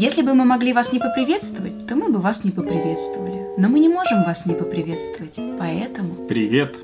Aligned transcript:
Если 0.00 0.22
бы 0.22 0.32
мы 0.32 0.44
могли 0.44 0.72
вас 0.72 0.92
не 0.92 1.00
поприветствовать, 1.00 1.88
то 1.88 1.96
мы 1.96 2.08
бы 2.08 2.20
вас 2.20 2.44
не 2.44 2.52
поприветствовали. 2.52 3.48
Но 3.58 3.68
мы 3.68 3.80
не 3.80 3.88
можем 3.88 4.22
вас 4.22 4.46
не 4.46 4.54
поприветствовать, 4.54 5.40
поэтому... 5.58 6.14
Привет. 6.28 6.76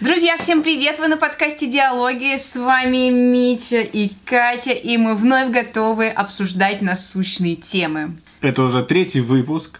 Друзья, 0.00 0.36
всем 0.36 0.64
привет! 0.64 0.98
Вы 0.98 1.06
на 1.06 1.16
подкасте 1.16 1.70
«Диалоги». 1.70 2.36
С 2.36 2.56
вами 2.56 3.10
Митя 3.10 3.82
и 3.82 4.10
Катя, 4.24 4.72
и 4.72 4.96
мы 4.96 5.14
вновь 5.14 5.52
готовы 5.52 6.08
обсуждать 6.08 6.82
насущные 6.82 7.54
темы. 7.54 8.16
Это 8.40 8.64
уже 8.64 8.82
третий 8.82 9.20
выпуск. 9.20 9.78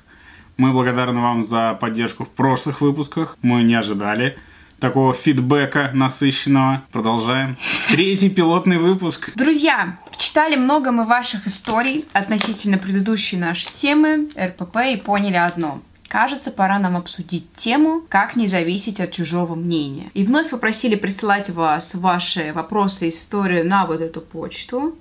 Мы 0.58 0.72
благодарны 0.72 1.20
вам 1.20 1.42
за 1.42 1.74
поддержку 1.74 2.24
в 2.24 2.28
прошлых 2.28 2.80
выпусках. 2.80 3.36
Мы 3.42 3.64
не 3.64 3.74
ожидали 3.74 4.38
такого 4.78 5.14
фидбэка 5.14 5.90
насыщенного. 5.94 6.82
Продолжаем. 6.92 7.56
Третий 7.88 8.30
пилотный 8.30 8.78
выпуск. 8.78 9.30
Друзья, 9.34 9.98
читали 10.18 10.56
много 10.56 10.92
мы 10.92 11.04
ваших 11.04 11.46
историй 11.46 12.04
относительно 12.12 12.78
предыдущей 12.78 13.36
нашей 13.36 13.70
темы 13.72 14.28
РПП 14.38 14.76
и 14.92 14.96
поняли 14.96 15.36
одно. 15.36 15.80
Кажется, 16.08 16.52
пора 16.52 16.78
нам 16.78 16.96
обсудить 16.96 17.52
тему 17.54 18.02
«Как 18.08 18.36
не 18.36 18.46
зависеть 18.46 19.00
от 19.00 19.10
чужого 19.10 19.54
мнения». 19.56 20.10
И 20.14 20.24
вновь 20.24 20.50
попросили 20.50 20.94
присылать 20.94 21.50
вас 21.50 21.94
ваши 21.94 22.52
вопросы 22.52 23.06
и 23.06 23.10
истории 23.10 23.62
на 23.62 23.86
вот 23.86 24.00
эту 24.00 24.20
почту. 24.20 24.96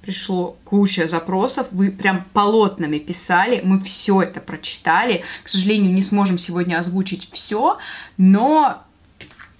Пришло 0.00 0.56
куча 0.64 1.08
запросов, 1.08 1.66
вы 1.72 1.90
прям 1.90 2.24
полотнами 2.32 2.98
писали, 2.98 3.60
мы 3.64 3.80
все 3.80 4.22
это 4.22 4.40
прочитали. 4.40 5.24
К 5.42 5.48
сожалению, 5.48 5.92
не 5.92 6.02
сможем 6.02 6.38
сегодня 6.38 6.78
озвучить 6.78 7.28
все, 7.32 7.78
но 8.16 8.85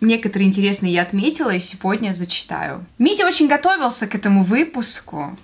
некоторые 0.00 0.48
интересные 0.48 0.92
я 0.92 1.02
отметила 1.02 1.50
и 1.50 1.60
сегодня 1.60 2.12
зачитаю. 2.12 2.84
Митя 2.98 3.26
очень 3.26 3.48
готовился 3.48 4.06
к 4.06 4.14
этому 4.14 4.44
выпуску 4.44 5.36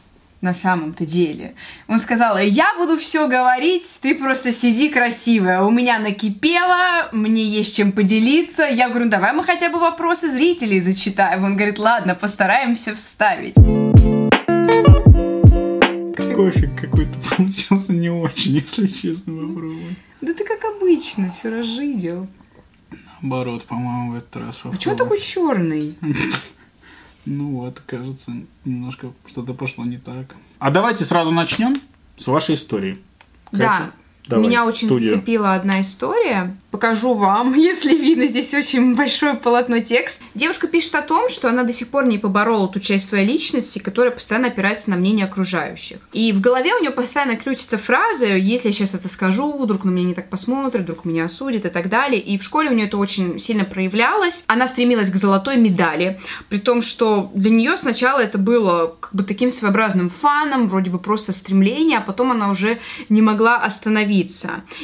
на 0.42 0.52
самом-то 0.52 1.06
деле. 1.06 1.54
Он 1.88 1.98
сказал, 2.00 2.36
я 2.36 2.74
буду 2.76 2.98
все 2.98 3.28
говорить, 3.28 3.98
ты 4.02 4.14
просто 4.16 4.50
сиди 4.50 4.88
красивая. 4.90 5.62
У 5.62 5.70
меня 5.70 6.00
накипело, 6.00 7.08
мне 7.12 7.44
есть 7.44 7.76
чем 7.76 7.92
поделиться. 7.92 8.64
Я 8.64 8.88
говорю, 8.88 9.08
давай 9.08 9.32
мы 9.32 9.44
хотя 9.44 9.70
бы 9.70 9.78
вопросы 9.78 10.28
зрителей 10.28 10.80
зачитаем. 10.80 11.44
Он 11.44 11.54
говорит, 11.54 11.78
ладно, 11.78 12.16
постараемся 12.16 12.94
вставить. 12.94 13.54
Кофе 16.34 16.68
какой-то 16.80 17.18
получился 17.36 17.92
не 17.92 18.10
очень, 18.10 18.54
если 18.54 18.86
честно, 18.88 19.34
попробовать. 19.34 19.96
Да 20.20 20.34
ты 20.34 20.44
как 20.44 20.64
обычно, 20.64 21.32
все 21.38 21.50
разжидел. 21.50 22.26
Наоборот, 23.22 23.64
по-моему, 23.64 24.12
в 24.12 24.14
этот 24.16 24.36
раз 24.36 24.60
А 24.64 24.76
чего 24.76 24.94
такой 24.94 25.20
черный? 25.20 25.96
Ну 27.24 27.52
вот, 27.58 27.80
кажется, 27.86 28.32
немножко 28.64 29.12
что-то 29.28 29.54
пошло 29.54 29.84
не 29.84 29.96
так. 29.96 30.34
А 30.58 30.72
давайте 30.72 31.04
сразу 31.04 31.30
начнем 31.30 31.76
с 32.16 32.26
вашей 32.26 32.56
истории. 32.56 32.98
Да. 33.52 33.92
Давай, 34.32 34.46
Меня 34.46 34.64
очень 34.64 34.88
студию. 34.88 35.10
зацепила 35.10 35.54
одна 35.54 35.80
история. 35.80 36.56
Покажу 36.70 37.14
вам, 37.14 37.54
если 37.56 37.94
видно, 37.94 38.26
здесь 38.26 38.54
очень 38.54 38.94
большое 38.96 39.34
полотно 39.34 39.80
текст. 39.80 40.22
Девушка 40.34 40.66
пишет 40.66 40.94
о 40.94 41.02
том, 41.02 41.28
что 41.28 41.48
она 41.48 41.64
до 41.64 41.72
сих 41.72 41.88
пор 41.88 42.06
не 42.06 42.18
поборола 42.18 42.68
ту 42.68 42.80
часть 42.80 43.08
своей 43.08 43.26
личности, 43.26 43.78
которая 43.78 44.10
постоянно 44.10 44.48
опирается 44.48 44.90
на 44.90 44.96
мнение 44.96 45.26
окружающих. 45.26 45.98
И 46.12 46.32
в 46.32 46.40
голове 46.40 46.74
у 46.74 46.80
нее 46.80 46.90
постоянно 46.90 47.36
крутится 47.36 47.76
фраза 47.76 48.26
«если 48.26 48.68
я 48.68 48.72
сейчас 48.72 48.94
это 48.94 49.08
скажу, 49.08 49.52
вдруг 49.58 49.84
на 49.84 49.90
меня 49.90 50.08
не 50.08 50.14
так 50.14 50.30
посмотрят, 50.30 50.84
вдруг 50.84 51.04
меня 51.04 51.26
осудят» 51.26 51.66
и 51.66 51.68
так 51.68 51.88
далее. 51.88 52.20
И 52.20 52.38
в 52.38 52.42
школе 52.42 52.70
у 52.70 52.72
нее 52.72 52.86
это 52.86 52.96
очень 52.96 53.38
сильно 53.38 53.64
проявлялось. 53.64 54.44
Она 54.46 54.66
стремилась 54.66 55.10
к 55.10 55.16
золотой 55.16 55.56
медали, 55.56 56.20
при 56.48 56.58
том, 56.58 56.80
что 56.80 57.30
для 57.34 57.50
нее 57.50 57.76
сначала 57.76 58.20
это 58.20 58.38
было 58.38 58.96
как 58.98 59.14
бы 59.14 59.24
таким 59.24 59.50
своеобразным 59.50 60.08
фаном, 60.10 60.68
вроде 60.68 60.90
бы 60.90 60.98
просто 60.98 61.32
стремление, 61.32 61.98
а 61.98 62.00
потом 62.00 62.32
она 62.32 62.48
уже 62.50 62.78
не 63.08 63.20
могла 63.20 63.56
остановиться. 63.56 64.21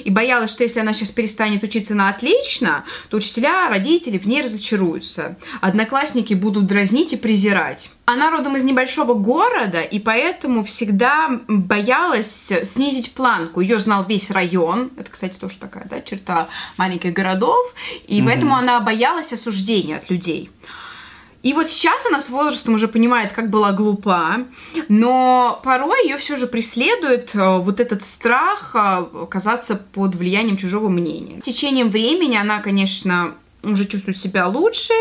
И 0.04 0.10
боялась, 0.10 0.50
что 0.50 0.62
если 0.62 0.80
она 0.80 0.92
сейчас 0.92 1.10
перестанет 1.10 1.62
учиться 1.62 1.94
на 1.94 2.08
отлично, 2.08 2.84
то 3.08 3.16
учителя, 3.18 3.68
родители 3.68 4.18
в 4.18 4.26
ней 4.26 4.42
разочаруются. 4.42 5.36
Одноклассники 5.60 6.34
будут 6.34 6.66
дразнить 6.66 7.12
и 7.12 7.16
презирать. 7.16 7.90
Она 8.04 8.30
родом 8.30 8.56
из 8.56 8.64
небольшого 8.64 9.14
города, 9.14 9.82
и 9.82 9.98
поэтому 9.98 10.64
всегда 10.64 11.40
боялась 11.46 12.50
снизить 12.64 13.12
планку. 13.12 13.60
Ее 13.60 13.78
знал 13.78 14.04
весь 14.04 14.30
район. 14.30 14.90
Это, 14.96 15.10
кстати, 15.10 15.36
тоже 15.38 15.56
такая 15.58 15.86
да, 15.90 16.00
черта 16.00 16.48
маленьких 16.76 17.12
городов. 17.12 17.74
И 18.06 18.20
Мгм. 18.20 18.28
поэтому 18.30 18.56
она 18.56 18.80
боялась 18.80 19.32
осуждения 19.32 19.96
от 19.98 20.08
людей. 20.10 20.50
И 21.48 21.54
вот 21.54 21.70
сейчас 21.70 22.04
она 22.04 22.20
с 22.20 22.28
возрастом 22.28 22.74
уже 22.74 22.88
понимает, 22.88 23.32
как 23.32 23.48
была 23.48 23.72
глупа, 23.72 24.40
но 24.88 25.58
порой 25.64 26.06
ее 26.06 26.18
все 26.18 26.36
же 26.36 26.46
преследует 26.46 27.34
э, 27.34 27.56
вот 27.56 27.80
этот 27.80 28.04
страх 28.04 28.72
э, 28.74 28.78
оказаться 29.22 29.76
под 29.76 30.14
влиянием 30.14 30.58
чужого 30.58 30.90
мнения. 30.90 31.40
С 31.40 31.44
течением 31.44 31.88
времени 31.88 32.36
она, 32.36 32.60
конечно, 32.60 33.32
уже 33.62 33.86
чувствует 33.86 34.20
себя 34.20 34.46
лучше 34.46 34.92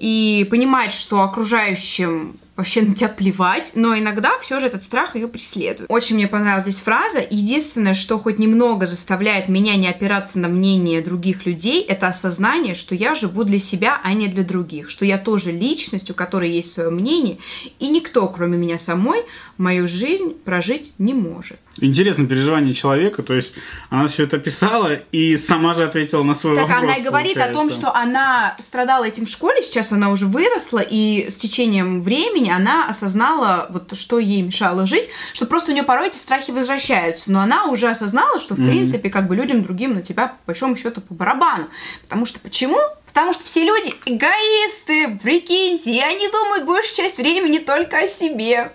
и 0.00 0.44
понимает, 0.50 0.92
что 0.92 1.22
окружающим 1.22 2.36
вообще 2.62 2.82
на 2.82 2.94
тебя 2.94 3.08
плевать, 3.08 3.72
но 3.74 3.98
иногда 3.98 4.38
все 4.40 4.60
же 4.60 4.66
этот 4.66 4.84
страх 4.84 5.16
ее 5.16 5.26
преследует. 5.26 5.90
Очень 5.90 6.14
мне 6.14 6.28
понравилась 6.28 6.62
здесь 6.64 6.78
фраза. 6.78 7.18
Единственное, 7.28 7.94
что 7.94 8.18
хоть 8.18 8.38
немного 8.38 8.86
заставляет 8.86 9.48
меня 9.48 9.74
не 9.74 9.88
опираться 9.88 10.38
на 10.38 10.46
мнение 10.46 11.00
других 11.02 11.44
людей, 11.44 11.82
это 11.82 12.06
осознание, 12.06 12.74
что 12.76 12.94
я 12.94 13.14
живу 13.16 13.42
для 13.42 13.58
себя, 13.58 14.00
а 14.04 14.12
не 14.14 14.28
для 14.28 14.44
других, 14.44 14.90
что 14.90 15.04
я 15.04 15.18
тоже 15.18 15.50
личность, 15.50 16.10
у 16.10 16.14
которой 16.14 16.50
есть 16.50 16.72
свое 16.72 16.90
мнение, 16.90 17.38
и 17.80 17.88
никто, 17.88 18.28
кроме 18.28 18.56
меня 18.56 18.78
самой, 18.78 19.24
мою 19.58 19.88
жизнь 19.88 20.34
прожить 20.44 20.92
не 20.98 21.14
может. 21.14 21.58
Интересное 21.80 22.26
переживание 22.26 22.74
человека, 22.74 23.22
то 23.22 23.34
есть 23.34 23.52
она 23.90 24.06
все 24.06 24.24
это 24.24 24.38
писала 24.38 24.92
и 25.10 25.36
сама 25.36 25.74
же 25.74 25.84
ответила 25.84 26.22
на 26.22 26.34
свой 26.34 26.54
Так 26.56 26.68
вопрос. 26.68 26.84
она 26.84 26.96
и 26.96 27.02
говорит 27.02 27.36
о 27.38 27.46
том, 27.46 27.68
получается. 27.68 27.78
что 27.78 27.94
она 27.94 28.56
страдала 28.62 29.04
этим 29.04 29.26
в 29.26 29.30
школе, 29.30 29.62
сейчас 29.62 29.90
она 29.90 30.10
уже 30.10 30.26
выросла, 30.26 30.80
и 30.80 31.30
с 31.30 31.36
течением 31.36 32.02
времени 32.02 32.50
она 32.52 32.86
осознала, 32.86 33.66
вот 33.70 33.96
что 33.96 34.18
ей 34.18 34.42
мешало 34.42 34.86
жить, 34.86 35.08
что 35.32 35.46
просто 35.46 35.70
у 35.72 35.74
нее 35.74 35.82
порой 35.82 36.08
эти 36.08 36.16
страхи 36.16 36.50
возвращаются, 36.50 37.30
но 37.32 37.40
она 37.40 37.66
уже 37.66 37.88
осознала, 37.88 38.38
что 38.38 38.54
в 38.54 38.58
Мгм. 38.58 38.68
принципе 38.68 39.10
как 39.10 39.26
бы 39.28 39.34
людям 39.36 39.62
другим 39.64 39.94
на 39.94 40.02
тебя 40.02 40.28
по 40.28 40.34
большому 40.46 40.76
счету 40.76 41.00
по 41.00 41.14
барабану. 41.14 41.68
Потому 42.02 42.26
что 42.26 42.38
почему? 42.40 42.78
Потому 43.06 43.32
что 43.32 43.44
все 43.44 43.64
люди 43.64 43.92
эгоисты, 44.06 45.18
прикиньте, 45.22 45.90
и 45.94 46.00
они 46.00 46.28
думают 46.28 46.64
большую 46.64 46.96
часть 46.96 47.16
времени 47.18 47.58
только 47.58 47.98
о 47.98 48.06
себе. 48.06 48.72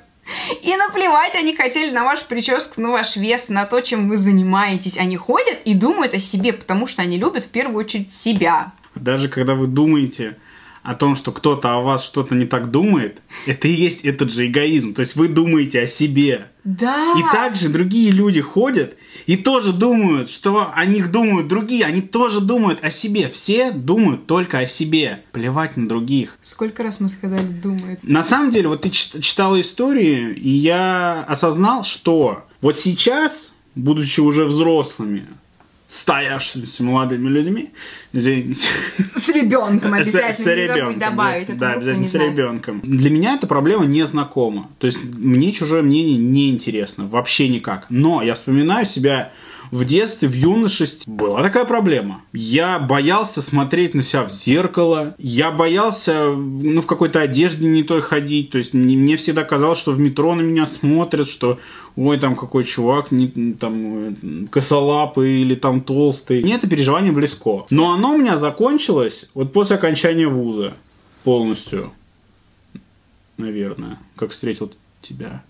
И 0.61 0.75
наплевать 0.75 1.35
они 1.35 1.55
хотели 1.55 1.89
на 1.91 2.03
вашу 2.03 2.25
прическу, 2.25 2.81
на 2.81 2.89
ваш 2.89 3.15
вес, 3.15 3.47
на 3.49 3.65
то, 3.65 3.79
чем 3.81 4.09
вы 4.09 4.17
занимаетесь. 4.17 4.97
Они 4.97 5.15
ходят 5.15 5.59
и 5.63 5.73
думают 5.73 6.13
о 6.13 6.19
себе, 6.19 6.51
потому 6.51 6.85
что 6.85 7.01
они 7.01 7.17
любят 7.17 7.45
в 7.45 7.49
первую 7.49 7.85
очередь 7.85 8.13
себя. 8.13 8.73
Даже 8.93 9.29
когда 9.29 9.53
вы 9.55 9.67
думаете 9.67 10.37
о 10.83 10.95
том, 10.95 11.15
что 11.15 11.31
кто-то 11.31 11.73
о 11.73 11.81
вас 11.81 12.03
что-то 12.03 12.35
не 12.35 12.45
так 12.45 12.71
думает, 12.71 13.21
это 13.45 13.67
и 13.67 13.71
есть 13.71 14.01
этот 14.01 14.31
же 14.31 14.47
эгоизм. 14.47 14.93
То 14.93 15.01
есть 15.01 15.15
вы 15.15 15.27
думаете 15.27 15.81
о 15.81 15.87
себе. 15.87 16.47
Да. 16.63 17.13
И 17.17 17.21
также 17.33 17.69
другие 17.69 18.11
люди 18.11 18.41
ходят 18.41 18.97
и 19.25 19.37
тоже 19.37 19.73
думают, 19.73 20.29
что 20.29 20.71
о 20.73 20.85
них 20.85 21.11
думают 21.11 21.47
другие. 21.47 21.85
Они 21.85 22.01
тоже 22.01 22.41
думают 22.41 22.79
о 22.83 22.89
себе. 22.89 23.29
Все 23.29 23.71
думают 23.71 24.27
только 24.27 24.59
о 24.59 24.67
себе. 24.67 25.23
Плевать 25.31 25.77
на 25.77 25.87
других. 25.87 26.37
Сколько 26.41 26.83
раз 26.83 26.99
мы 26.99 27.09
сказали 27.09 27.47
думает? 27.47 27.99
На 28.03 28.23
самом 28.23 28.51
деле, 28.51 28.67
вот 28.67 28.81
ты 28.81 28.89
чит- 28.89 29.21
читала 29.23 29.59
историю, 29.61 30.35
и 30.35 30.49
я 30.49 31.23
осознал, 31.27 31.83
что 31.83 32.45
вот 32.61 32.79
сейчас, 32.79 33.51
будучи 33.75 34.19
уже 34.19 34.45
взрослыми, 34.45 35.25
стоявшимися 35.87 36.83
молодыми 36.83 37.29
людьми, 37.29 37.69
извините, 38.13 38.67
С 39.15 39.29
ребенком 39.29 39.91
с- 39.91 40.01
обязательно. 40.01 40.33
с 40.33 40.39
не 40.39 40.43
забудь 40.67 40.75
ребенком, 40.75 40.99
добавить. 40.99 41.47
да, 41.47 41.53
да, 41.55 41.71
обязательно 41.73 42.07
с 42.07 42.11
знаю. 42.11 42.31
ребенком. 42.31 42.81
Для 42.83 43.09
меня 43.09 43.35
эта 43.35 43.47
проблема 43.47 43.85
не 43.85 44.05
знакома. 44.05 44.69
То 44.79 44.87
есть 44.87 44.99
мне 45.17 45.51
чужое 45.53 45.81
мнение 45.83 46.17
не 46.17 46.49
интересно, 46.49 47.07
вообще 47.07 47.47
никак. 47.47 47.85
Но 47.89 48.21
я 48.21 48.33
вспоминаю 48.33 48.85
себя 48.85 49.31
в 49.71 49.85
детстве, 49.85 50.27
в 50.27 50.33
юношестве 50.33 51.11
была 51.11 51.43
такая 51.43 51.65
проблема. 51.65 52.21
Я 52.33 52.79
боялся 52.79 53.41
смотреть 53.41 53.93
на 53.93 54.03
себя 54.03 54.23
в 54.23 54.31
зеркало, 54.31 55.15
я 55.17 55.51
боялся 55.51 56.31
ну, 56.31 56.81
в 56.81 56.85
какой-то 56.85 57.21
одежде 57.21 57.67
не 57.67 57.83
той 57.83 58.01
ходить. 58.01 58.51
То 58.51 58.57
есть 58.57 58.73
мне, 58.73 59.17
всегда 59.17 59.43
казалось, 59.43 59.79
что 59.79 59.91
в 59.91 59.99
метро 59.99 60.35
на 60.35 60.41
меня 60.41 60.67
смотрят, 60.67 61.27
что 61.27 61.59
ой, 61.95 62.19
там 62.19 62.35
какой 62.35 62.63
чувак, 62.63 63.11
не, 63.11 63.53
там, 63.53 64.09
э, 64.09 64.47
косолапый 64.49 65.41
или 65.41 65.55
там 65.55 65.81
толстый. 65.81 66.43
Мне 66.43 66.55
это 66.55 66.67
переживание 66.67 67.11
близко. 67.11 67.65
Но 67.69 67.93
оно 67.93 68.13
у 68.13 68.17
меня 68.17 68.37
закончилось 68.37 69.27
вот 69.33 69.51
после 69.53 69.75
окончания 69.75 70.27
вуза 70.27 70.75
полностью, 71.23 71.91
наверное, 73.37 73.99
как 74.15 74.31
встретил 74.31 74.71
тебя. 75.01 75.43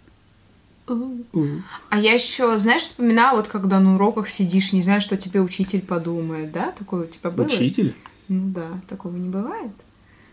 А 1.89 1.99
я 1.99 2.13
еще, 2.13 2.57
знаешь, 2.57 2.83
вспоминаю, 2.83 3.35
вот 3.37 3.47
когда 3.47 3.79
на 3.79 3.95
уроках 3.95 4.29
сидишь, 4.29 4.73
не 4.73 4.81
знаешь, 4.81 5.03
что 5.03 5.17
тебе 5.17 5.41
учитель 5.41 5.81
подумает, 5.81 6.51
да? 6.51 6.71
Такое 6.77 7.03
у 7.03 7.07
тебя 7.07 7.29
было? 7.29 7.45
Учитель? 7.45 7.93
Ну 8.29 8.49
да, 8.49 8.67
такого 8.89 9.15
не 9.15 9.29
бывает. 9.29 9.71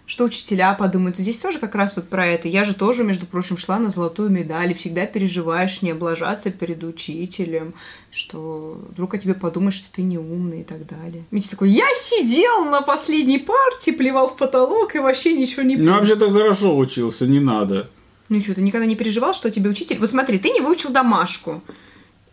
что 0.07 0.25
учителя 0.25 0.75
подумают. 0.75 1.17
Здесь 1.17 1.39
тоже 1.39 1.59
как 1.59 1.75
раз 1.75 1.97
вот 1.97 2.09
про 2.09 2.27
это. 2.27 2.47
Я 2.47 2.65
же 2.65 2.75
тоже, 2.75 3.05
между 3.05 3.25
прочим, 3.27 3.57
шла 3.57 3.79
на 3.79 3.89
золотую 3.91 4.29
медаль, 4.29 4.73
и 4.73 4.75
всегда 4.75 5.07
переживаешь 5.07 5.81
не 5.81 5.93
облажаться 5.93 6.51
перед 6.51 6.85
учителем, 6.85 7.73
что 8.13 8.81
вдруг 8.91 9.15
о 9.15 9.19
тебе 9.19 9.35
подумают, 9.35 9.75
что 9.75 9.91
ты 9.91 10.03
не 10.03 10.19
умный 10.19 10.61
и 10.61 10.65
так 10.65 10.87
далее. 10.87 11.25
Митя 11.31 11.51
такой, 11.51 11.71
я 11.71 11.87
сидел 11.95 12.65
на 12.67 12.83
последней 12.83 13.39
партии, 13.39 13.93
плевал 13.93 14.29
в 14.29 14.37
потолок 14.37 14.95
и 14.95 14.99
вообще 14.99 15.33
ничего 15.33 15.63
не 15.63 15.77
Ну, 15.77 15.93
вообще-то 15.93 16.31
хорошо 16.31 16.77
учился, 16.77 17.27
не 17.27 17.41
надо. 17.41 17.89
Ну 18.29 18.41
что, 18.41 18.55
ты 18.55 18.63
никогда 18.63 18.87
не 18.87 18.97
переживал, 18.97 19.35
что 19.35 19.51
тебе 19.51 19.71
учитель... 19.71 19.99
Вот 19.99 20.11
смотри, 20.11 20.39
ты 20.39 20.51
не 20.51 20.61
выучил 20.61 20.91
домашку, 20.91 21.63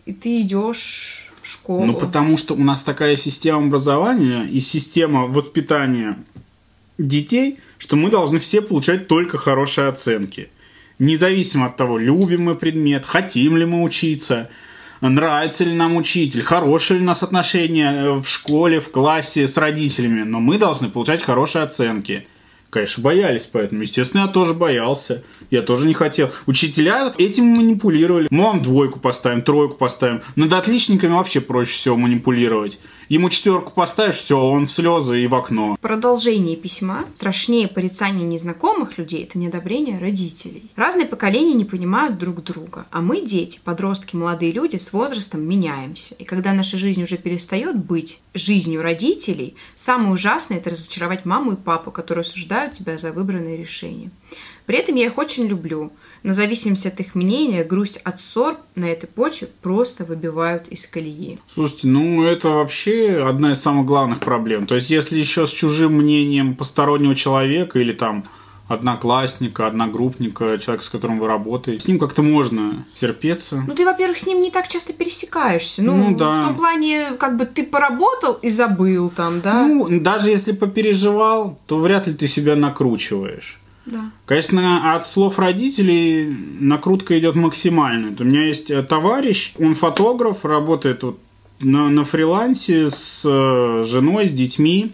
и 0.05 0.13
ты 0.13 0.41
идешь 0.41 1.29
в 1.41 1.47
школу. 1.47 1.85
Ну, 1.85 1.93
потому 1.93 2.37
что 2.37 2.53
у 2.53 2.63
нас 2.63 2.81
такая 2.81 3.17
система 3.17 3.65
образования 3.65 4.45
и 4.45 4.59
система 4.61 5.27
воспитания 5.27 6.17
детей, 6.97 7.59
что 7.77 7.95
мы 7.95 8.09
должны 8.09 8.39
все 8.39 8.61
получать 8.61 9.07
только 9.07 9.37
хорошие 9.37 9.87
оценки. 9.87 10.49
Независимо 10.99 11.65
от 11.65 11.77
того, 11.77 11.97
любим 11.97 12.43
мы 12.43 12.55
предмет, 12.55 13.05
хотим 13.05 13.57
ли 13.57 13.65
мы 13.65 13.81
учиться, 13.81 14.49
нравится 15.01 15.63
ли 15.63 15.73
нам 15.73 15.95
учитель, 15.95 16.43
хорошие 16.43 16.99
ли 16.99 17.03
у 17.03 17.07
нас 17.07 17.23
отношения 17.23 18.13
в 18.13 18.27
школе, 18.27 18.79
в 18.79 18.91
классе 18.91 19.47
с 19.47 19.57
родителями, 19.57 20.21
но 20.21 20.39
мы 20.39 20.57
должны 20.59 20.89
получать 20.89 21.23
хорошие 21.23 21.63
оценки. 21.63 22.27
Конечно, 22.71 23.03
боялись 23.03 23.47
поэтому. 23.51 23.81
Естественно, 23.81 24.21
я 24.21 24.27
тоже 24.27 24.53
боялся. 24.53 25.23
Я 25.51 25.61
тоже 25.61 25.85
не 25.85 25.93
хотел. 25.93 26.31
Учителя 26.45 27.13
этим 27.17 27.47
манипулировали. 27.47 28.27
Мы 28.31 28.43
вам 28.43 28.63
двойку 28.63 28.97
поставим, 28.97 29.41
тройку 29.41 29.75
поставим. 29.75 30.21
Над 30.37 30.53
отличниками 30.53 31.11
вообще 31.11 31.41
проще 31.41 31.73
всего 31.73 31.97
манипулировать. 31.97 32.79
Ему 33.11 33.29
четверку 33.29 33.73
поставишь, 33.73 34.15
все, 34.15 34.39
он 34.39 34.67
в 34.67 34.71
слезы 34.71 35.21
и 35.21 35.27
в 35.27 35.35
окно. 35.35 35.75
Продолжение 35.81 36.55
письма. 36.55 37.03
Страшнее 37.17 37.67
порицания 37.67 38.23
незнакомых 38.23 38.97
людей– 38.97 39.23
это 39.29 39.37
неодобрение 39.37 39.99
родителей. 39.99 40.71
Разные 40.77 41.05
поколения 41.05 41.53
не 41.53 41.65
понимают 41.65 42.17
друг 42.17 42.41
друга, 42.41 42.85
а 42.89 43.01
мы, 43.01 43.19
дети, 43.19 43.59
подростки, 43.61 44.15
молодые 44.15 44.53
люди, 44.53 44.77
с 44.77 44.93
возрастом 44.93 45.41
меняемся. 45.41 46.15
И 46.15 46.23
когда 46.23 46.53
наша 46.53 46.77
жизнь 46.77 47.03
уже 47.03 47.17
перестает 47.17 47.75
быть 47.75 48.21
жизнью 48.33 48.81
родителей, 48.81 49.57
самое 49.75 50.13
ужасное– 50.13 50.57
это 50.59 50.69
разочаровать 50.69 51.25
маму 51.25 51.51
и 51.51 51.57
папу, 51.57 51.91
которые 51.91 52.21
осуждают 52.21 52.60
тебя 52.69 52.97
за 52.97 53.11
выбранное 53.11 53.57
решение. 53.57 54.11
При 54.65 54.77
этом 54.77 54.95
я 54.95 55.05
их 55.05 55.17
очень 55.17 55.47
люблю– 55.47 55.91
но 56.23 56.33
зависимость 56.33 56.85
от 56.85 56.99
их 56.99 57.15
мнения, 57.15 57.63
грусть 57.63 57.97
от 57.97 58.21
ссор 58.21 58.57
на 58.75 58.85
этой 58.85 59.07
почве 59.07 59.47
просто 59.61 60.05
выбивают 60.05 60.67
из 60.67 60.85
колеи. 60.85 61.39
Слушайте, 61.51 61.87
ну 61.87 62.23
это 62.23 62.49
вообще 62.49 63.25
одна 63.27 63.53
из 63.53 63.61
самых 63.61 63.85
главных 63.85 64.19
проблем. 64.19 64.67
То 64.67 64.75
есть 64.75 64.89
если 64.89 65.17
еще 65.17 65.47
с 65.47 65.49
чужим 65.49 65.93
мнением 65.93 66.55
постороннего 66.55 67.15
человека 67.15 67.79
или 67.79 67.93
там 67.93 68.29
одноклассника, 68.73 69.67
одногруппника, 69.67 70.57
человека, 70.57 70.85
с 70.85 70.89
которым 70.89 71.19
вы 71.19 71.27
работаете. 71.27 71.83
С 71.83 71.87
ним 71.87 71.99
как-то 71.99 72.21
можно 72.21 72.85
терпеться. 72.99 73.63
Ну, 73.67 73.73
ты, 73.73 73.85
во-первых, 73.85 74.17
с 74.17 74.25
ним 74.25 74.41
не 74.41 74.51
так 74.51 74.67
часто 74.67 74.93
пересекаешься. 74.93 75.81
Ну, 75.81 75.95
ну 75.95 76.17
да. 76.17 76.41
В 76.41 76.47
том 76.47 76.55
плане, 76.57 77.11
как 77.19 77.37
бы 77.37 77.45
ты 77.45 77.65
поработал 77.65 78.33
и 78.33 78.49
забыл 78.49 79.09
там, 79.09 79.41
да? 79.41 79.65
Ну, 79.65 79.99
даже 79.99 80.29
если 80.29 80.51
попереживал, 80.51 81.59
то 81.65 81.77
вряд 81.77 82.07
ли 82.07 82.13
ты 82.13 82.27
себя 82.27 82.55
накручиваешь. 82.55 83.59
Да. 83.85 84.11
Конечно, 84.25 84.95
от 84.95 85.07
слов 85.07 85.39
родителей 85.39 86.35
накрутка 86.59 87.17
идет 87.19 87.35
максимальная. 87.35 88.15
У 88.17 88.23
меня 88.23 88.45
есть 88.45 88.69
э, 88.69 88.83
товарищ, 88.83 89.53
он 89.59 89.73
фотограф, 89.73 90.45
работает 90.45 91.03
вот 91.03 91.19
на, 91.59 91.89
на 91.89 92.03
фрилансе 92.03 92.89
с 92.89 93.21
э, 93.25 93.83
женой, 93.87 94.27
с 94.27 94.31
детьми 94.31 94.91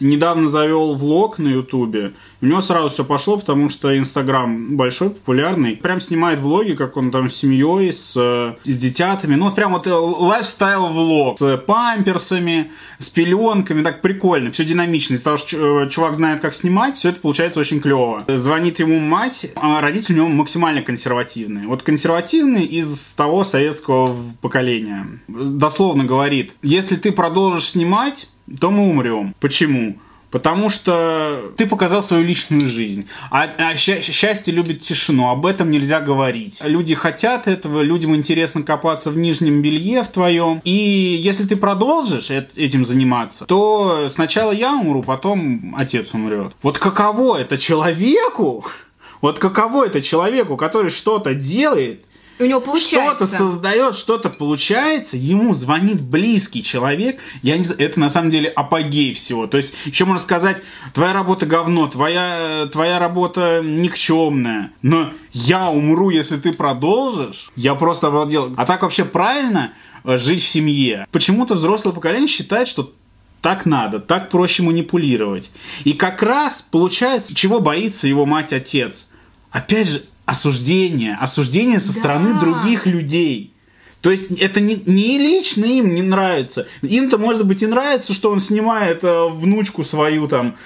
недавно 0.00 0.48
завел 0.48 0.94
влог 0.94 1.38
на 1.38 1.48
Ютубе. 1.48 2.14
У 2.40 2.46
него 2.46 2.60
сразу 2.60 2.88
все 2.88 3.04
пошло, 3.04 3.36
потому 3.38 3.68
что 3.68 3.96
Инстаграм 3.98 4.76
большой, 4.76 5.10
популярный. 5.10 5.76
Прям 5.76 6.00
снимает 6.00 6.38
влоги, 6.38 6.74
как 6.74 6.96
он 6.96 7.10
там 7.10 7.30
с 7.30 7.36
семьей, 7.36 7.92
с, 7.92 8.12
с 8.12 8.56
детятами. 8.64 9.34
Ну, 9.34 9.46
вот 9.46 9.54
прям 9.56 9.72
вот 9.72 9.86
э, 9.86 9.92
лайфстайл 9.92 10.88
влог. 10.88 11.38
С 11.38 11.56
памперсами, 11.58 12.70
с 12.98 13.08
пеленками. 13.08 13.82
Так 13.82 14.02
прикольно, 14.02 14.52
все 14.52 14.64
динамично. 14.64 15.14
Из-за 15.14 15.24
того, 15.24 15.36
что 15.36 15.82
э, 15.82 15.88
чувак 15.90 16.14
знает, 16.14 16.40
как 16.40 16.54
снимать, 16.54 16.96
все 16.96 17.08
это 17.08 17.20
получается 17.20 17.58
очень 17.58 17.80
клево. 17.80 18.22
Звонит 18.28 18.78
ему 18.78 19.00
мать, 19.00 19.50
а 19.56 19.80
родители 19.80 20.14
у 20.14 20.16
него 20.16 20.28
максимально 20.28 20.82
консервативные. 20.82 21.66
Вот 21.66 21.82
консервативный 21.82 22.64
из 22.64 23.12
того 23.16 23.42
советского 23.44 24.16
поколения. 24.40 25.06
Дословно 25.26 26.04
говорит, 26.04 26.52
если 26.62 26.96
ты 26.96 27.10
продолжишь 27.10 27.70
снимать, 27.70 28.28
то 28.60 28.70
мы 28.70 28.88
умрем. 28.88 29.34
Почему? 29.40 29.98
Потому 30.30 30.68
что 30.68 31.52
ты 31.56 31.66
показал 31.66 32.02
свою 32.02 32.22
личную 32.22 32.68
жизнь. 32.68 33.06
А, 33.30 33.48
а 33.56 33.76
счастье 33.76 34.52
любит 34.52 34.82
тишину. 34.82 35.30
Об 35.30 35.46
этом 35.46 35.70
нельзя 35.70 36.00
говорить. 36.00 36.58
Люди 36.60 36.94
хотят 36.94 37.48
этого, 37.48 37.80
людям 37.80 38.14
интересно 38.14 38.62
копаться 38.62 39.10
в 39.10 39.16
нижнем 39.16 39.62
белье 39.62 40.02
в 40.02 40.08
твоем. 40.08 40.60
И 40.64 40.70
если 40.70 41.46
ты 41.46 41.56
продолжишь 41.56 42.30
этим 42.30 42.84
заниматься, 42.84 43.46
то 43.46 44.10
сначала 44.14 44.52
я 44.52 44.74
умру, 44.74 45.02
потом 45.02 45.74
отец 45.78 46.12
умрет. 46.12 46.52
Вот 46.62 46.78
каково 46.78 47.38
это 47.38 47.56
человеку? 47.56 48.66
Вот 49.20 49.38
каково 49.38 49.86
это 49.86 50.02
человеку, 50.02 50.56
который 50.56 50.90
что-то 50.90 51.34
делает, 51.34 52.04
у 52.38 52.44
него 52.44 52.60
получается. 52.60 53.26
Что-то 53.26 53.36
создает, 53.36 53.96
что-то 53.96 54.30
получается, 54.30 55.16
ему 55.16 55.54
звонит 55.54 56.00
близкий 56.00 56.62
человек. 56.62 57.18
Я 57.42 57.58
не 57.58 57.64
знаю, 57.64 57.80
это 57.80 58.00
на 58.00 58.10
самом 58.10 58.30
деле 58.30 58.48
апогей 58.48 59.14
всего. 59.14 59.46
То 59.46 59.56
есть, 59.56 59.72
еще 59.84 60.04
можно 60.04 60.22
сказать, 60.22 60.62
твоя 60.94 61.12
работа 61.12 61.46
говно, 61.46 61.88
твоя, 61.88 62.68
твоя 62.72 62.98
работа 62.98 63.60
никчемная. 63.64 64.72
Но 64.82 65.12
я 65.32 65.68
умру, 65.68 66.10
если 66.10 66.36
ты 66.36 66.52
продолжишь. 66.52 67.50
Я 67.56 67.74
просто 67.74 68.08
обалдел. 68.08 68.54
А 68.56 68.66
так 68.66 68.82
вообще 68.82 69.04
правильно 69.04 69.72
э, 70.04 70.18
жить 70.18 70.42
в 70.42 70.48
семье? 70.48 71.06
Почему-то 71.10 71.54
взрослое 71.54 71.92
поколение 71.92 72.28
считает, 72.28 72.68
что 72.68 72.92
так 73.40 73.66
надо, 73.66 74.00
так 74.00 74.30
проще 74.30 74.62
манипулировать. 74.62 75.50
И 75.84 75.92
как 75.92 76.22
раз 76.22 76.64
получается, 76.70 77.34
чего 77.34 77.60
боится 77.60 78.08
его 78.08 78.26
мать-отец. 78.26 79.08
Опять 79.50 79.88
же, 79.88 80.02
осуждение, 80.28 81.16
осуждение 81.18 81.80
со 81.80 81.94
да. 81.94 82.00
стороны 82.00 82.38
других 82.38 82.86
людей. 82.86 83.54
То 84.02 84.10
есть 84.10 84.30
это 84.38 84.60
не, 84.60 84.76
не 84.86 85.18
лично 85.18 85.64
им 85.64 85.94
не 85.94 86.02
нравится. 86.02 86.68
Им-то, 86.82 87.16
может 87.16 87.46
быть, 87.46 87.62
и 87.62 87.66
нравится, 87.66 88.12
что 88.12 88.30
он 88.30 88.38
снимает 88.38 89.02
э, 89.02 89.28
внучку 89.28 89.84
свою 89.84 90.28
там, 90.28 90.56